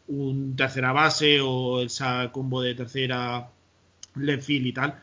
[0.08, 3.50] un tercera base o esa combo de tercera
[4.16, 5.02] left field y tal,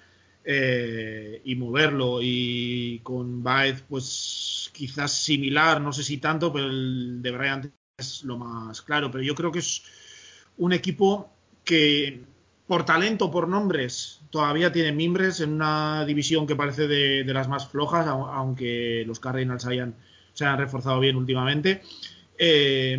[0.51, 2.21] eh, y moverlo.
[2.23, 7.67] Y con Baez, pues quizás similar, no sé si tanto, pero el de Bryant
[7.99, 9.11] es lo más claro.
[9.11, 9.83] Pero yo creo que es
[10.57, 11.31] un equipo
[11.65, 12.23] que
[12.67, 17.49] por talento, por nombres, todavía tiene mimbres en una división que parece de, de las
[17.49, 19.95] más flojas, au- aunque los Cardinals hayan,
[20.35, 21.83] se han reforzado bien últimamente.
[22.39, 22.99] Eh,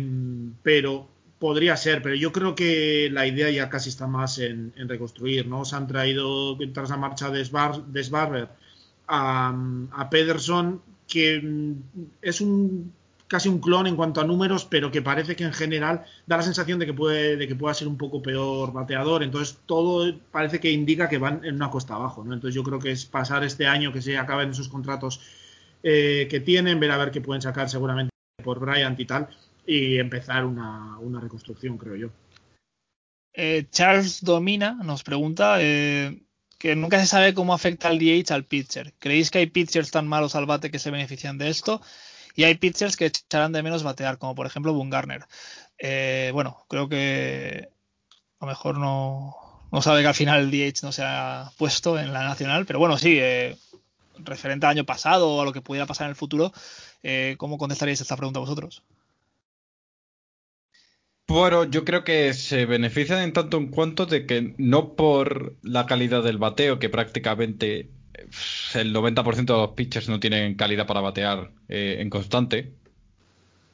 [0.62, 1.08] pero
[1.40, 5.64] podría ser, pero yo creo que la idea ya casi está más en, reconstruir, ¿no?
[5.64, 8.48] Se han traído tras la marcha de Sbarber
[9.08, 9.54] a,
[9.92, 11.74] a Pederson, que mm,
[12.22, 12.92] es un
[13.30, 16.42] casi un clon en cuanto a números, pero que parece que en general da la
[16.42, 19.22] sensación de que puede, de que pueda ser un poco peor bateador.
[19.22, 22.34] Entonces todo parece que indica que van en una costa abajo, ¿no?
[22.34, 25.20] Entonces yo creo que es pasar este año que se acaben esos contratos
[25.84, 28.10] eh, que tienen, ver a ver qué pueden sacar seguramente
[28.42, 29.28] por Bryant y tal,
[29.66, 32.10] y empezar una, una reconstrucción, creo yo.
[33.32, 36.22] Eh, Charles Domina nos pregunta eh,
[36.58, 38.92] que nunca se sabe cómo afecta el DH al pitcher.
[38.98, 41.80] ¿Creéis que hay pitchers tan malos al bate que se benefician de esto?
[42.34, 45.24] Y hay pitchers que echarán de menos batear, como por ejemplo Bungarner.
[45.78, 47.70] Eh, bueno, creo que
[48.40, 49.36] a lo mejor no,
[49.72, 52.78] no sabe que al final el DH no se ha puesto en la nacional, pero
[52.78, 53.56] bueno, sí, eh,
[54.18, 56.52] referente al año pasado o a lo que pudiera pasar en el futuro,
[57.02, 58.82] eh, ¿cómo contestaríais esta pregunta vosotros?
[61.30, 65.86] Bueno, yo creo que se benefician en tanto en cuanto de que no por la
[65.86, 67.88] calidad del bateo, que prácticamente
[68.74, 72.72] el 90% de los pitchers no tienen calidad para batear eh, en constante.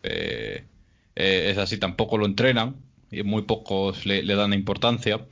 [0.03, 0.65] Eh,
[1.15, 2.77] eh, es así, tampoco lo entrenan
[3.11, 5.27] y muy pocos le, dan importancia.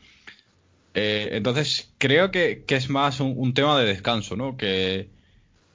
[0.94, 4.56] entonces, creo que, es más un, tema de descanso, ¿no?
[4.56, 5.10] Que,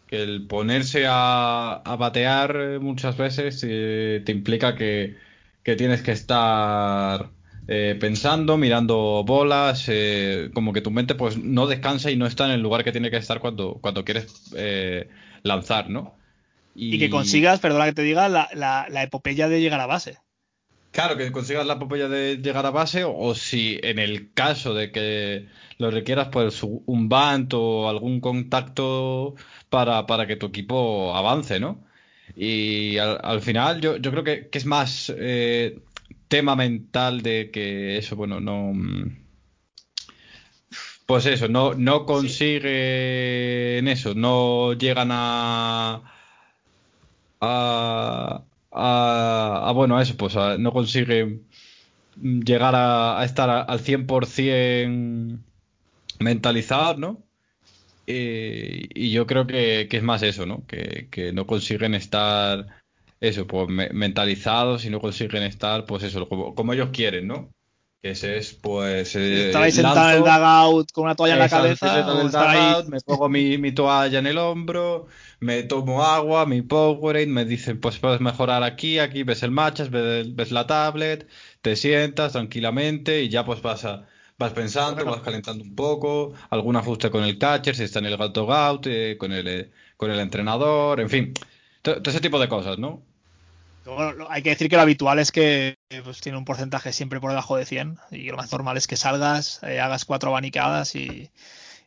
[0.10, 5.29] el ponerse a, batear muchas veces te implica que
[5.64, 7.30] tienes que estar
[7.68, 12.46] eh, pensando, mirando bolas, eh, como que tu mente pues no descansa y no está
[12.46, 15.08] en el lugar que tiene que estar cuando, cuando quieres eh,
[15.44, 16.16] lanzar, ¿no?
[16.74, 16.98] Y...
[16.98, 20.18] que consigas, perdona que te diga, la, la, epopeya de llegar a base.
[20.92, 24.92] Claro, que consigas la epopeya de llegar a base o, si en el caso de
[24.92, 25.48] que
[25.78, 29.36] lo requieras, pues un bant o algún contacto
[29.70, 31.84] para, para que tu equipo avance, ¿no?
[32.42, 35.12] Y al, final yo, yo creo que, que es más
[36.30, 38.72] tema mental de que eso, bueno, no.
[41.06, 46.04] Pues eso, no, no consiguen eso, no llegan a.
[47.42, 48.44] a.
[48.72, 51.48] a, bueno, a eso, pues no consiguen
[52.22, 55.40] llegar a, estar al 100%
[56.20, 57.24] mentalizados, ¿no?
[58.12, 60.66] Y yo creo que, que, es más eso, ¿no?
[60.66, 62.66] Que, que no consiguen estar
[63.20, 67.50] eso, pues mentalizados y no consiguen estar, pues eso, como, ellos quieren, ¿no?
[68.02, 69.14] Que ese es, pues.
[69.18, 72.86] Eh, Estabais sentado en el dugout con una toalla en la cabeza.
[72.88, 75.08] me pongo mi, toalla en el hombro,
[75.42, 79.82] me tomo agua, mi Powerade, me dicen, pues puedes mejorar aquí, aquí ves el match,
[79.90, 81.28] ves, la tablet,
[81.62, 83.86] te sientas tranquilamente y ya pues vas
[84.40, 88.18] vas pensando, vas calentando un poco, algún ajuste con el catcher, si está en el
[88.18, 91.34] dugout, eh, con, el, eh, con el entrenador, en fin,
[91.82, 93.04] todo ese tipo de cosas, ¿no?
[94.30, 97.58] hay que decir que lo habitual es que pues, tiene un porcentaje siempre por debajo
[97.58, 101.32] de 100 y lo más normal es que salgas, eh, hagas cuatro abanicadas y,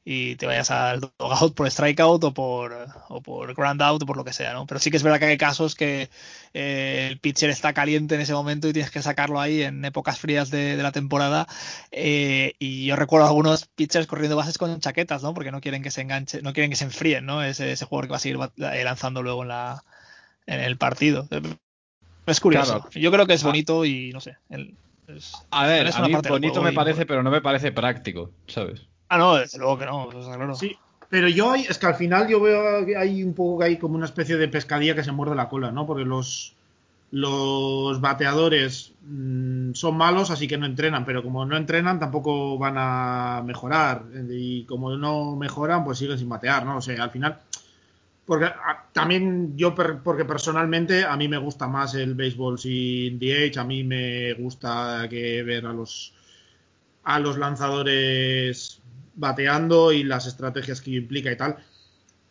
[0.05, 4.25] te vayas al dogout por strikeout o por, o por ground out o por lo
[4.25, 4.67] que sea, ¿no?
[4.67, 6.11] Pero sí que es verdad que hay casos que
[6.55, 10.19] eh, el pitcher está caliente en ese momento y tienes que sacarlo ahí en épocas
[10.19, 11.47] frías de, la temporada
[11.93, 15.35] eh, y yo recuerdo algunos pitchers corriendo bases con chaquetas, ¿no?
[15.35, 17.43] Porque no quieren que se enganche, no quieren que se enfríen, ¿no?
[17.45, 18.39] Ese, ese jugador que va a seguir
[18.85, 19.85] lanzando luego en la
[20.47, 21.29] en el partido.
[22.27, 22.89] Es curioso.
[22.93, 24.37] Yo creo que es bonito y no sé.
[25.51, 28.89] a ver, a mí bonito me parece, pero no me parece práctico, ¿sabes?
[29.13, 30.55] Ah, no, desde luego que no.
[30.55, 30.75] Sí,
[31.11, 33.97] pero yo es que al final yo veo que hay un poco que hay como
[33.97, 35.87] una especie de pescadilla que se muerde la cola, ¿no?
[35.87, 36.55] Porque los,
[37.11, 42.77] los bateadores mm, son malos, así que no entrenan, pero como no entrenan tampoco van
[42.79, 44.05] a mejorar.
[44.31, 46.79] Y como no mejoran, pues siguen sin batear, ¿no?
[46.79, 47.39] O sea, al final
[48.25, 48.51] porque
[48.95, 53.85] también yo, porque personalmente a mí me gusta más el béisbol sin DH, a mí
[53.85, 56.15] me gusta que ver a los,
[57.05, 58.82] a los lanzadores
[59.15, 61.57] bateando y las estrategias que implica y tal.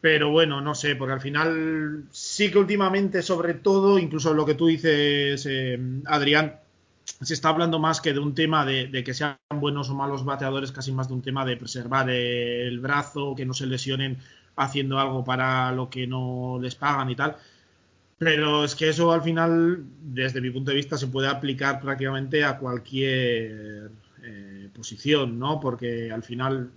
[0.01, 4.55] Pero bueno, no sé, porque al final sí que últimamente, sobre todo, incluso lo que
[4.55, 6.59] tú dices, eh, Adrián,
[7.03, 10.25] se está hablando más que de un tema de, de, que sean buenos o malos
[10.25, 14.17] bateadores, casi más de un tema de preservar el brazo, que no se lesionen
[14.55, 17.37] haciendo algo para lo que no les pagan y tal.
[18.17, 22.43] Pero es que eso al final, desde mi punto de vista, se puede aplicar prácticamente
[22.43, 23.89] a cualquier
[24.24, 25.60] eh, posición, ¿no?
[25.60, 26.72] Porque al final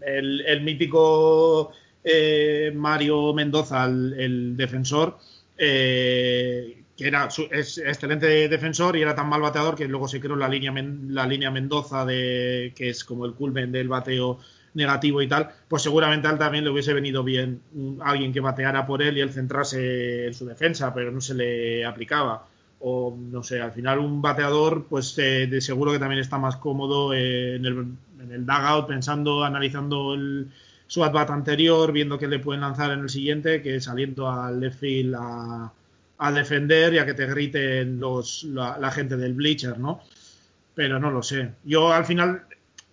[0.00, 5.18] el, mítico eh, Mario Mendoza, el, defensor,
[5.56, 10.36] eh, que era es excelente defensor y era tan mal bateador que luego se creó
[10.36, 10.72] la línea,
[11.08, 14.38] la línea Mendoza, de, que es como el culmen del bateo
[14.74, 17.60] negativo y tal, pues seguramente a él también le hubiese venido bien
[18.00, 21.84] alguien que bateara por él y él centrase en su defensa, pero no se le
[21.84, 22.48] aplicaba.
[22.84, 26.56] O no sé, al final un bateador, pues eh, de seguro que también está más
[26.56, 27.78] cómodo eh, en, el,
[28.20, 30.50] en, el, dugout, pensando, analizando el,
[30.86, 34.80] su at anterior, viendo que le pueden lanzar en el siguiente, que saliendo al left
[34.80, 35.72] field a,
[36.32, 40.00] defender y a que te griten los, la, la gente del bleacher, ¿no?
[40.74, 41.50] Pero no lo sé.
[41.64, 42.46] Yo al final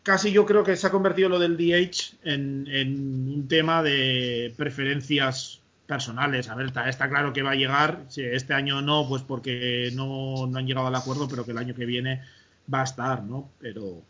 [0.03, 2.68] casi yo creo que se ha convertido lo del DH en,
[3.36, 5.59] un tema de preferencias
[5.90, 6.49] personales.
[6.49, 8.06] A ver, está, claro que va a llegar.
[8.10, 11.74] Si este año no, pues porque no, han llegado al acuerdo, pero que el año
[11.74, 12.22] que viene
[12.72, 13.49] va a estar, ¿no?
[13.60, 14.03] Pero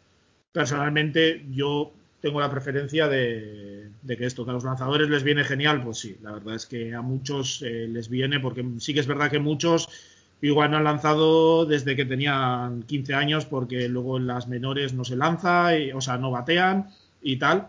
[0.51, 5.81] personalmente yo tengo la preferencia de, que esto, que a los lanzadores les viene genial,
[5.81, 9.07] pues sí, la verdad es que a muchos eh, les viene, porque sí que es
[9.07, 9.87] verdad que muchos
[10.41, 15.03] Igual no han lanzado desde que tenían 15 años porque luego en las menores no
[15.03, 16.89] se lanza, o sea, no batean
[17.21, 17.67] y tal.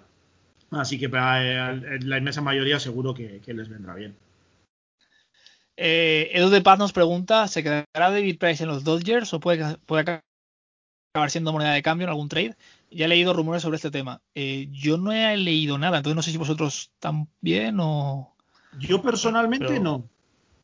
[0.70, 4.16] Así que para eh, la inmensa mayoría seguro que, les vendrá bien.
[5.76, 9.76] Eh, Edu de Paz nos pregunta, ¿se quedará David Price en los Dodgers o puede,
[9.86, 12.56] puede acabar siendo moneda de cambio en algún trade?
[12.90, 14.20] Ya he leído rumores sobre este tema.
[14.34, 18.34] Eh, yo no he leído nada, entonces no sé si vosotros también o...
[18.78, 20.08] Yo personalmente no.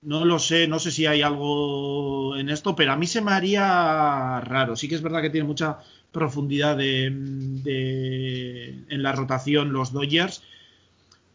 [0.02, 3.32] No lo sé, no sé si hay algo en esto, pero a mí se me
[3.32, 4.76] haría raro.
[4.76, 5.78] Sí que es verdad que tiene mucha
[6.16, 7.06] profundidad de,
[8.88, 10.42] en la rotación los Dodgers,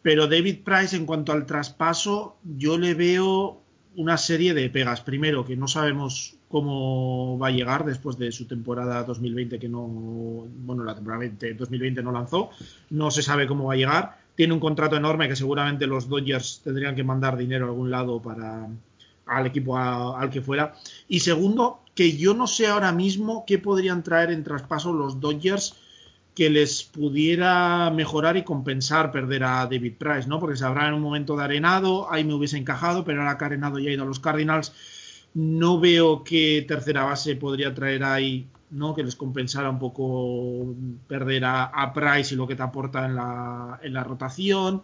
[0.01, 3.61] pero David Price en cuanto al traspaso, yo le veo
[3.95, 5.01] una serie de pegas.
[5.01, 9.85] Primero, que no sabemos cómo va a llegar después de su temporada 2020 que no,
[9.85, 12.49] bueno, la temporada 2020 no lanzó,
[12.89, 14.17] no se sabe cómo va a llegar.
[14.35, 18.19] Tiene un contrato enorme que seguramente los Dodgers tendrían que mandar dinero a algún lado
[18.19, 18.67] para
[19.31, 20.73] al equipo al que fuera.
[21.07, 25.75] Y segundo, que yo no sé ahora mismo qué podrían traer en traspaso los Dodgers
[26.35, 30.39] que les pudiera mejorar y compensar perder a David Price, ¿no?
[30.39, 33.45] Porque se habrá en un momento de arenado, ahí me hubiese encajado, pero ahora que
[33.45, 34.71] arenado ya ha ido a los Cardinals,
[35.33, 38.95] no veo qué tercera base podría traer ahí, ¿no?
[38.95, 40.73] Que les compensara un poco
[41.07, 44.83] perder a, Price y lo que te aporta en la, en la rotación.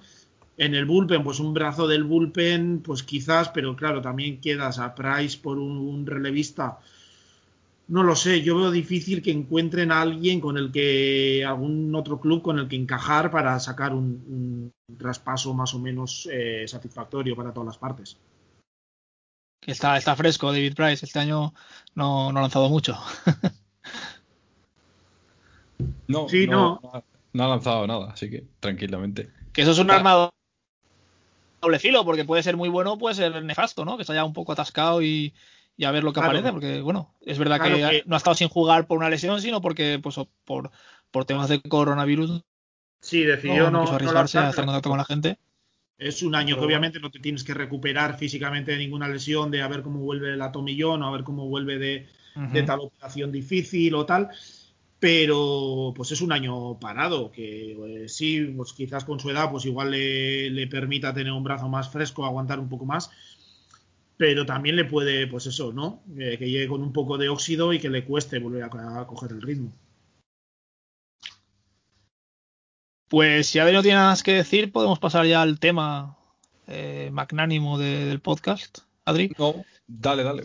[0.58, 4.96] En el bullpen, pues un brazo del bullpen, pues quizás, pero claro, también quedas a
[4.96, 6.80] Price por un relevista
[7.88, 12.20] no lo sé, yo veo difícil que encuentren a alguien con el que, algún otro
[12.20, 17.54] club con el que encajar para sacar un, traspaso más o menos eh, satisfactorio para
[17.54, 18.18] todas las partes.
[19.66, 21.54] Está, está fresco David Price, este año
[21.96, 22.98] no, no ha lanzado mucho.
[26.08, 26.80] no, sí, no,
[27.34, 29.30] no, ha lanzado nada, así que tranquilamente.
[29.54, 30.32] Que eso es un armado
[31.68, 33.98] doble filo, porque puede ser muy bueno, puede ser nefasto, ¿no?
[33.98, 35.34] Que está ya un poco atascado y,
[35.76, 38.48] y a ver lo que aparece, porque bueno, es verdad que, no ha estado sin
[38.48, 40.15] jugar por una lesión, sino porque pues
[40.45, 40.72] por,
[41.11, 42.44] por temas de coronavirus.
[42.99, 45.38] Sí, decidió no, arriesgarse a estar en contacto con la gente.
[45.98, 49.61] Es un año que obviamente no te tienes que recuperar físicamente de ninguna lesión, de
[49.61, 53.95] a ver cómo vuelve el atomillón o a ver cómo vuelve de, tal operación difícil
[53.95, 54.30] o tal.
[54.99, 59.65] Pero pues es un año parado, que pues, sí, pues quizás con su edad pues
[59.65, 63.11] igual le, le permita tener un brazo más fresco, aguantar un poco más
[64.18, 66.02] pero también le puede, pues eso, ¿no?
[66.18, 69.32] Eh, que llegue con un poco de óxido y que le cueste volver a, coger
[69.32, 69.72] el ritmo.
[73.07, 76.18] Pues si Adri no tiene nada más que decir, podemos pasar ya al tema
[76.65, 78.80] eh, magnánimo del podcast.
[79.06, 79.32] Adri.
[79.38, 80.44] No, dale, dale.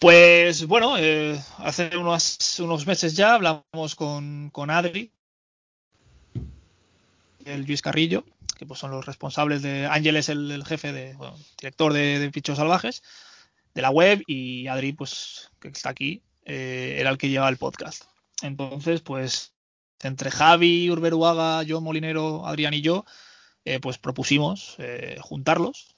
[0.00, 5.12] Pues bueno, eh, hace unos, unos meses ya hablamos con, con Adri,
[7.44, 8.24] el Luis Carrillo,
[8.56, 11.16] que pues son los responsables de Ángel es el, jefe de
[11.58, 13.02] director de, de, Pichos Salvajes
[13.74, 17.56] de la web y Adri pues que está aquí eh, era el que lleva el
[17.56, 18.04] podcast.
[18.42, 19.54] Entonces pues
[20.00, 23.04] entre Javi Urberuaga yo Molinero Adrián y yo
[23.64, 25.96] eh, pues propusimos eh, juntarlos.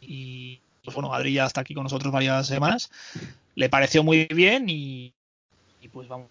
[0.00, 2.90] Y pues bueno Adri ya está aquí con nosotros varias semanas
[3.56, 5.12] le pareció muy bien y,
[5.92, 6.30] pues vamos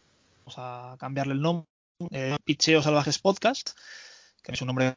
[0.55, 1.67] a cambiarle el nombre
[2.43, 3.77] Picheo Salvajes Podcast
[4.41, 4.95] que es un nombre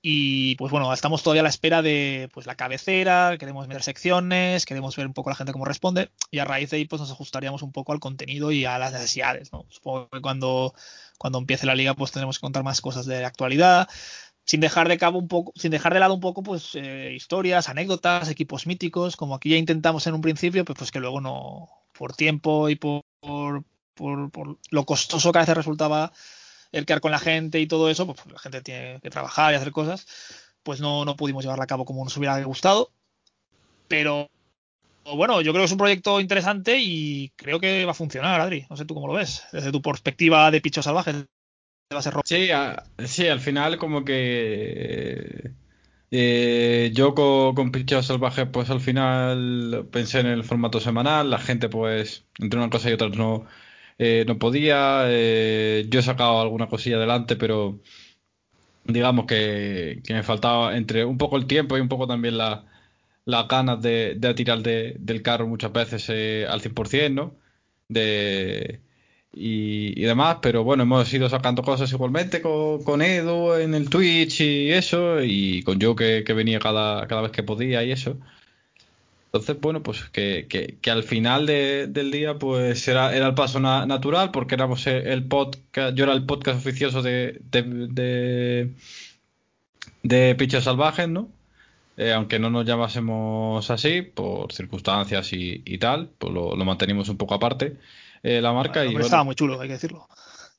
[0.00, 4.64] y pues bueno, estamos todavía a la espera de pues la cabecera, queremos ver secciones,
[4.64, 7.10] queremos ver un poco la gente cómo responde y a raíz de ahí pues nos
[7.10, 9.66] ajustaríamos un poco al contenido y a las necesidades, ¿no?
[9.68, 10.74] Supongo que cuando,
[11.18, 13.88] cuando empiece la liga pues tendremos que contar más cosas de actualidad,
[14.46, 17.68] sin dejar de cabo un poco, sin dejar de lado un poco pues eh, historias,
[17.68, 21.68] anécdotas, equipos míticos, como aquí ya intentamos en un principio, pues, pues que luego no,
[21.92, 23.64] por tiempo y por, por,
[24.30, 26.12] por lo costoso que a veces resultaba
[26.70, 29.56] el quedar con la gente y todo eso, pues la gente tiene que trabajar y
[29.56, 30.06] hacer cosas,
[30.62, 32.92] pues no, no pudimos llevarla a cabo como nos hubiera gustado.
[33.88, 34.30] Pero
[35.04, 38.66] bueno, yo creo que es un proyecto interesante y creo que va a funcionar, Adri.
[38.70, 41.26] No sé tú cómo lo ves, desde tu perspectiva de picho salvaje.
[42.24, 42.48] Sí,
[43.06, 45.52] sí, al final como que
[46.10, 51.38] eh, yo con, con Pichos Salvajes pues al final pensé en el formato semanal, la
[51.38, 53.46] gente pues entre una cosa y otra no
[53.98, 55.04] eh, no podía.
[55.06, 57.80] Eh, yo he sacado alguna cosilla adelante, pero
[58.84, 62.64] digamos que, me faltaba entre un poco el tiempo y un poco también la,
[63.24, 66.08] las ganas de, de tirar del carro muchas veces
[66.48, 67.34] al 100%, ¿no?
[67.88, 68.80] De,
[69.38, 74.40] y, demás, pero bueno, hemos ido sacando cosas igualmente con, con Edu en el Twitch
[74.40, 78.16] y eso, y con yo que, que venía cada, cada vez que podía y eso.
[79.26, 84.30] Entonces, bueno, pues que, que, al final del día, pues era, era el paso natural,
[84.30, 88.72] porque éramos el podcast, yo era el podcast oficioso de, de,
[90.02, 91.28] de, Pichas Salvajes, ¿no?
[91.98, 97.18] Eh, aunque no nos llamásemos así, por circunstancias y, tal, pues lo, lo, mantenimos un
[97.18, 97.76] poco aparte.
[98.26, 98.80] Eh, la marca.
[98.80, 100.06] Bueno, y pero estaba muy chulo, hay que decirlo.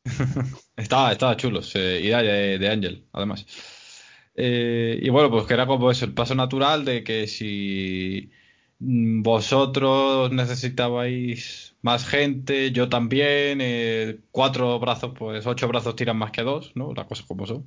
[0.78, 3.46] estaba, estaba chulo, eh, y de, de Angel, además.
[4.36, 8.30] Eh, y bueno, pues que era como eso, el paso natural de que si
[8.80, 16.32] mm, vosotros necesitabais más gente, yo también, eh, cuatro brazos, pues ocho brazos tiran más
[16.32, 16.94] que dos, ¿no?
[16.94, 17.66] Las cosas como son.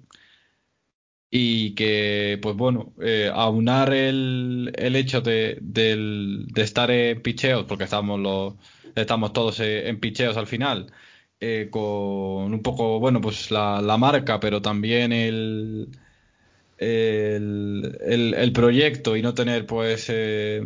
[1.33, 7.67] Y que, pues bueno, eh, aunar el, el hecho de, del- de estar en picheos,
[7.67, 8.55] porque estamos, los,
[8.95, 10.93] estamos todos eh, en picheos al final,
[11.41, 11.83] eh, con
[12.55, 15.89] un poco, bueno, pues la, marca, pero también el,
[16.79, 20.63] el, el- proyecto y no tener, pues, eh,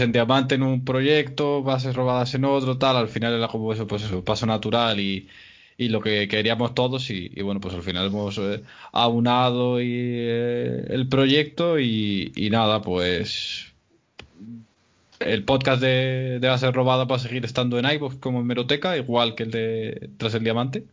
[0.00, 3.86] en diamante en un proyecto, bases robadas en otro, tal, al final era como eso,
[3.86, 5.28] pues eso, paso natural y,
[5.76, 8.62] y lo que queríamos todos y, bueno, pues al final hemos eh,
[8.92, 9.88] aunado y,
[10.88, 13.74] el proyecto y, y nada, pues
[15.20, 18.96] el podcast de, de Bases Robadas va a seguir estando en iVoox como en Meroteca,
[18.96, 20.84] igual que el de Tras el Diamante.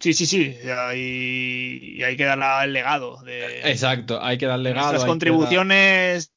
[0.00, 0.56] Sí, sí, sí.
[0.62, 4.92] Y ahí, y ahí queda la- el legado de Exacto, hay que darle legado.
[4.92, 6.32] hay que contribuciones,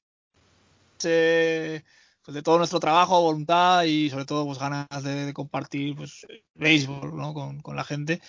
[1.03, 1.83] eh,
[2.23, 6.25] pues de todo nuestro trabajo, voluntad y sobre todo pues ganas de, de compartir pues
[6.55, 7.33] béisbol ¿no?
[7.35, 8.19] con, con la gente.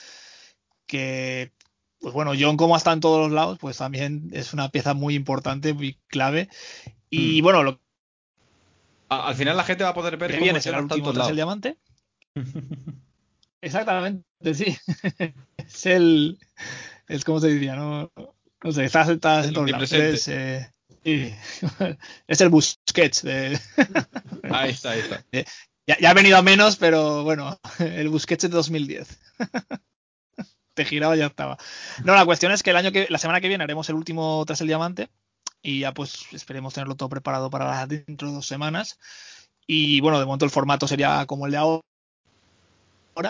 [0.87, 1.53] Que,
[2.03, 5.15] pues bueno, John como está en todos los lados, pues también es una pieza muy
[5.15, 6.49] importante, muy clave.
[7.09, 7.45] Y Hmm.
[7.45, 7.81] bueno, lo
[9.09, 11.37] Al final la gente va a poder ver que cómo viene el último tras el
[11.37, 11.79] diamante.
[13.61, 14.77] Exactamente, sí.
[15.59, 16.39] es el,
[17.07, 18.11] es como se diría, no,
[18.65, 19.93] no sé, estás, estás en todos lados.
[19.93, 20.69] Es, eh,
[21.05, 21.33] sí.
[22.27, 23.61] es el Busquets de,
[24.51, 25.25] Ahí está, ahí está.
[25.87, 29.21] ya, ya ha venido a menos, pero bueno, el Busquets de 2010.
[30.75, 31.59] Te giraba y ya estaba.
[32.05, 34.45] No, la cuestión es que el año que, la semana que viene haremos el último
[34.47, 35.11] tras el diamante
[35.63, 38.99] y ya pues esperemos tenerlo todo preparado para dentro de dos semanas.
[39.67, 41.83] Y bueno, de momento el formato sería como el de ahora,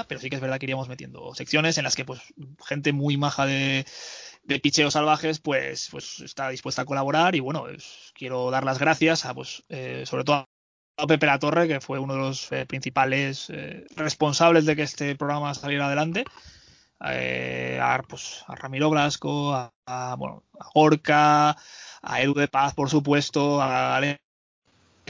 [0.08, 2.20] pero sí que es verdad que iríamos metiendo secciones en las que pues
[2.66, 3.84] gente muy maja de,
[4.62, 7.66] picheos salvajes pues, pues está dispuesta a colaborar y bueno,
[8.14, 10.46] quiero dar las gracias a pues eh, sobre todo
[10.96, 14.82] a Pepe La Torre, que fue uno de los eh, principales eh, responsables de que
[14.82, 16.24] este programa saliera adelante.
[17.04, 21.56] Eh, a, pues, a Ramiro Blasco, a, a, bueno, a Gorka,
[22.02, 24.20] a Edu de Paz, por supuesto, a Alex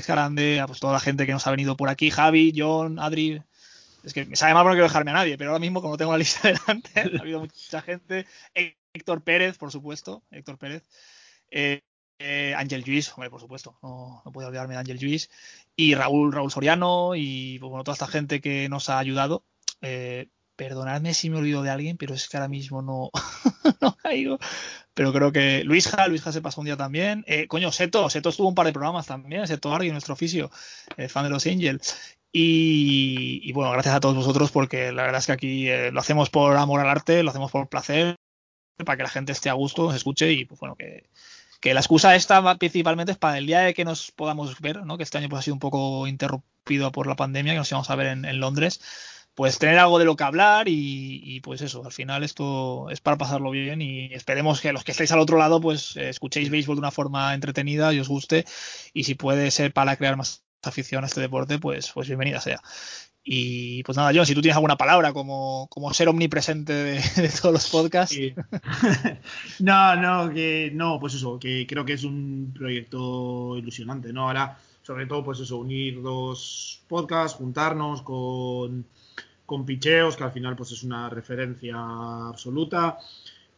[0.06, 3.43] Grande, a pues, toda la gente que nos ha venido por aquí, Javi, John, Adri.
[4.05, 5.97] Es que me sabe mal porque no quiero dejarme a nadie, pero ahora mismo, como
[5.97, 8.27] tengo la lista delante, ha habido mucha gente.
[8.94, 10.82] Héctor Pérez, por supuesto, Héctor Pérez.
[11.51, 11.82] Eh,
[12.19, 15.31] eh, Ángel Lluís, hombre, por supuesto, no, no puedo olvidarme de Ángel Lluís.
[15.77, 19.44] Y Raúl, Raúl Soriano y pues, bueno, toda esta gente que nos ha ayudado.
[19.81, 20.28] Eh,
[20.62, 23.10] perdonadme si me olvido de alguien, pero es que ahora mismo no,
[23.80, 24.39] no caigo.
[24.94, 27.24] Pero creo que Luisja, Luisja se pasó un día también.
[27.26, 30.51] Eh, coño, Seto, Seto estuvo un par de programas también, Seto Argui, nuestro oficio,
[30.97, 32.16] eh, fan de los Angels.
[32.30, 36.01] Y, y, bueno, gracias a todos vosotros porque la verdad es que aquí eh, lo
[36.01, 38.16] hacemos por amor al arte, lo hacemos por placer,
[38.84, 41.09] para que la gente esté a gusto, nos escuche y pues bueno, que,
[41.74, 44.97] la excusa esta principalmente es para el día de que nos podamos ver, ¿no?
[44.97, 47.90] que este año pues, ha sido un poco interrumpido por la pandemia, que nos íbamos
[47.90, 48.80] a ver en Londres,
[49.34, 53.00] pues tener algo de lo que hablar y, y, pues eso, al final esto es
[53.00, 56.50] para pasarlo bien y esperemos que los que estéis al otro lado pues eh, escuchéis
[56.50, 58.44] béisbol de una forma entretenida y os guste
[58.92, 62.60] y si puede ser para crear más afición a este deporte, pues, pues bienvenida sea.
[63.24, 67.52] Y pues nada, John, si tú tienes alguna palabra como, como ser omnipresente de, todos
[67.52, 68.16] los podcasts.
[69.60, 74.26] No, no, que no, pues eso, que creo que es un proyecto ilusionante, ¿no?
[74.26, 78.84] Ahora, sobre todo, pues eso, unir dos podcasts, juntarnos con,
[79.47, 81.77] con picheos, que al final pues es una referencia
[82.28, 82.98] absoluta.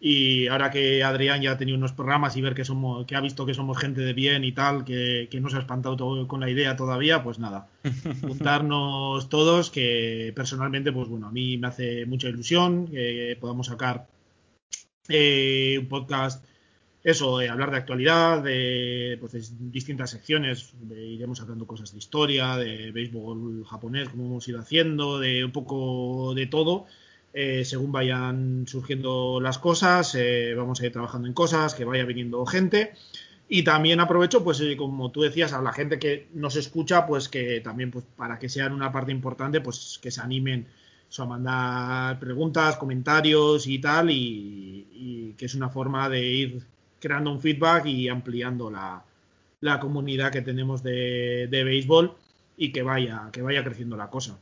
[0.01, 3.21] Y ahora que Adrián ya ha tenido unos programas y ver que somos, que ha
[3.21, 6.29] visto que somos gente de bien y tal, que, que no se ha espantado todo
[6.29, 7.69] con la idea todavía, pues nada,
[8.21, 14.07] juntarnos todos, que personalmente, pues bueno, a mí me hace mucha ilusión que podamos sacar
[15.09, 16.45] eh, un podcast,
[17.05, 19.41] eso, eh, hablar de actualidad, de, pues, de
[19.71, 25.21] distintas secciones, de, iremos sacando cosas de historia, de béisbol japonés, como hemos ido haciendo,
[25.21, 26.87] de un poco de todo.
[27.37, 32.05] Eh, según vayan surgiendo las cosas, eh, vamos a ir trabajando en cosas, que vaya
[32.05, 32.93] viniendo gente.
[33.49, 37.29] Y también aprovecho, pues eh, como tú decías, a la gente que nos escucha, pues
[37.29, 40.69] que también, pues para que sean una parte importante, pues que se animen
[41.09, 46.63] so, a mandar preguntas, comentarios y tal, y, que es una forma de ir
[47.05, 49.05] creando un feedback y ampliando la,
[49.61, 52.17] la comunidad que tenemos de, de béisbol
[52.57, 54.39] y que vaya, que vaya creciendo la cosa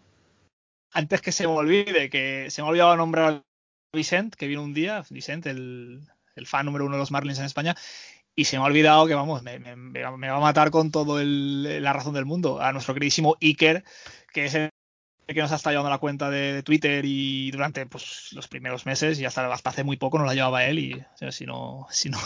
[0.93, 3.43] antes que se me olvide, que se me ha olvidado nombrar a
[3.97, 6.01] Vicent, que vino un día, Vicent, el,
[6.37, 7.75] el, fan número uno de los Marlins en España,
[8.37, 11.21] Y se me ha olvidado que, vamos, me, me- me va a matar con todo
[11.21, 12.61] el- la razón del mundo.
[12.63, 13.85] A nuestro queridísimo Iker,
[14.33, 14.71] que es el
[15.27, 19.19] que nos ha estado llevando la cuenta de, Twitter y durante pues, los primeros meses
[19.21, 20.79] y hasta, hasta hace muy poco nos la llevaba él.
[20.79, 22.19] Y si no, si no,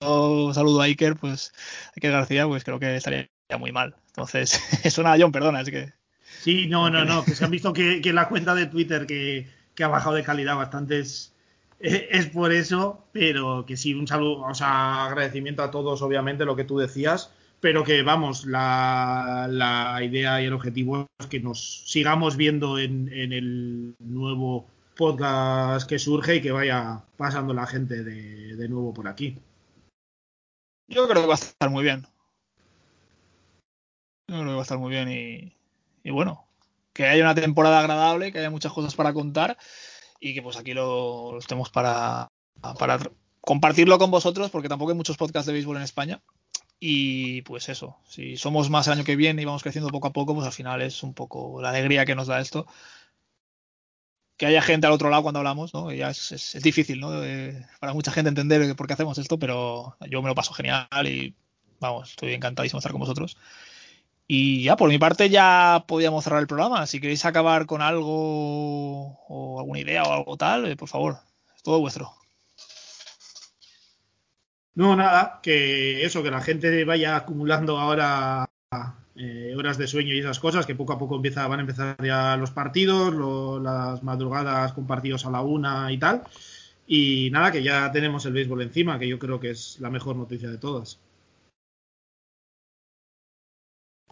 [0.54, 1.52] saludo a Iker, pues
[1.96, 3.28] Iker García, pues creo que estaría
[3.58, 3.96] muy mal.
[4.08, 5.92] Entonces, eso nada, John, perdona, es que.
[6.40, 9.48] Sí, no, no, no, que se han visto que, que la cuenta de Twitter que,
[9.74, 11.32] que ha bajado de calidad bastante es,
[11.80, 16.44] eh, es por eso, pero que sí, un saludo, o sea, agradecimiento a todos, obviamente,
[16.44, 17.30] lo que tú decías,
[17.66, 23.12] pero que vamos, la, la idea y el objetivo es que nos sigamos viendo en,
[23.12, 28.94] en el nuevo podcast que surge y que vaya pasando la gente de, de nuevo
[28.94, 29.40] por aquí.
[30.86, 32.06] Yo creo que va a estar muy bien.
[34.28, 35.52] Yo creo que va a estar muy bien y,
[36.08, 36.46] y bueno,
[36.92, 39.58] que haya una temporada agradable, que haya muchas cosas para contar
[40.20, 42.28] y que pues aquí lo, lo estemos para,
[42.78, 43.00] para
[43.40, 46.22] compartirlo con vosotros porque tampoco hay muchos podcasts de béisbol en España.
[46.78, 50.12] Y pues eso, si somos más el año que viene y vamos creciendo poco a
[50.12, 52.66] poco, pues al final es un poco la alegría que nos da esto.
[54.36, 55.90] Que haya gente al otro lado cuando hablamos, ¿no?
[55.92, 57.24] Ya es, es- difícil, ¿no?
[57.24, 60.86] Eh, para mucha gente entender por qué hacemos esto, pero yo me lo paso genial
[61.06, 61.34] y
[61.80, 63.36] vamos, estoy encantadísimo de estar con vosotros.
[64.28, 66.86] Y ya, por mi parte, ya podíamos cerrar el programa.
[66.86, 71.18] Si queréis acabar con algo o alguna idea o algo tal, eh, por favor,
[71.56, 72.12] es todo vuestro.
[74.76, 78.46] No, nada, que eso, que la gente vaya acumulando ahora
[79.16, 81.96] eh, horas de sueño y esas cosas, que poco a poco empieza, van a empezar
[82.04, 83.14] ya los partidos,
[83.62, 86.22] las madrugadas con partidos a la una y tal.
[86.86, 90.16] Y nada, que ya tenemos el béisbol encima, que yo creo que es la mejor
[90.16, 91.00] noticia de todas.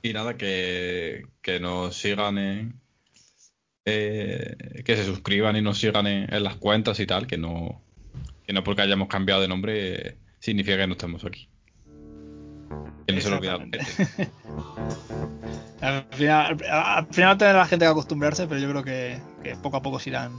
[0.03, 2.81] Y nada, que, que nos sigan en.
[3.85, 7.83] eh, que se suscriban y nos sigan en, en las cuentas y tal, que no,
[8.47, 11.49] que no porque hayamos cambiado de nombre significa que no estemos aquí.
[13.07, 13.59] Que no se lo olvida.
[15.81, 19.19] Al final, al final tendrá la gente que acostumbrarse, pero yo creo que,
[19.63, 20.33] poco a poco se irán,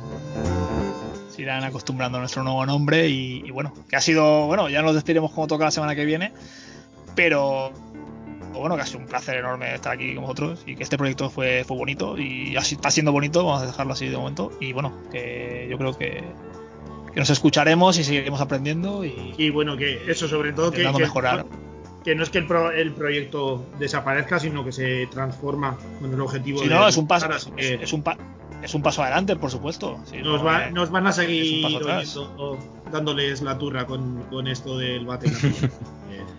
[1.30, 4.82] se irán acostumbrando a nuestro nuevo nombre y, y bueno, que ha sido, bueno, ya
[4.82, 6.32] nos despediremos como toca la semana que viene,
[7.15, 7.72] pero
[8.53, 11.30] bueno, que ha sido un placer enorme estar aquí con vosotros y que este proyecto
[11.30, 14.73] fue, fue bonito y así está siendo bonito, vamos a dejarlo así de momento y
[14.73, 16.23] bueno, que yo creo que,
[17.16, 20.92] que nos escucharemos y seguiremos aprendiendo y Y bueno, que eso sobre todo que, que-
[21.00, 21.46] mejorar.
[22.04, 26.22] que no es que el, pro- el proyecto desaparezca, sino que se transforma con el
[26.22, 26.76] objetivo Sí, de...
[26.76, 28.18] no, es un paso, es, que es un pa-
[28.62, 29.98] es un paso adelante, por supuesto.
[30.12, 32.60] Sí, nos, no, va- eh, nos van a seguir oyendo,
[32.92, 35.32] dándoles la turra con, con esto del bate.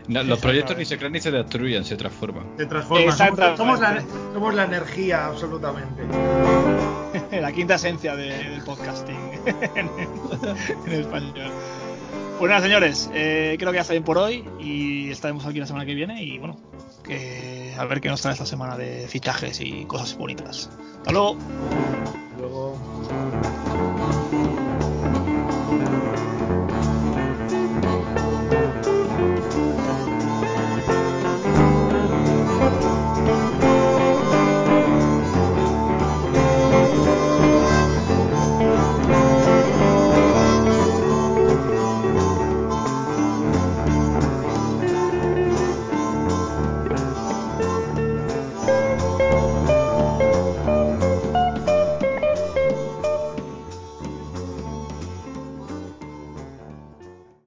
[0.09, 2.45] No, los proyectos ni se crean ni se destruyen, se transforman.
[2.57, 3.11] se transforma.
[3.57, 4.01] Somos, la,
[4.33, 6.03] somos la energía, absolutamente.
[7.41, 9.26] la quinta esencia de- del podcasting
[9.75, 11.51] en, español.
[12.39, 15.67] Pues nada, señores, eh, creo que ya está bien por hoy y estaremos aquí la
[15.67, 16.59] semana que viene y bueno,
[17.79, 20.71] a ver qué nos trae esta semana de fichajes y cosas bonitas.
[20.99, 21.13] Hasta.
[21.13, 21.37] Luego.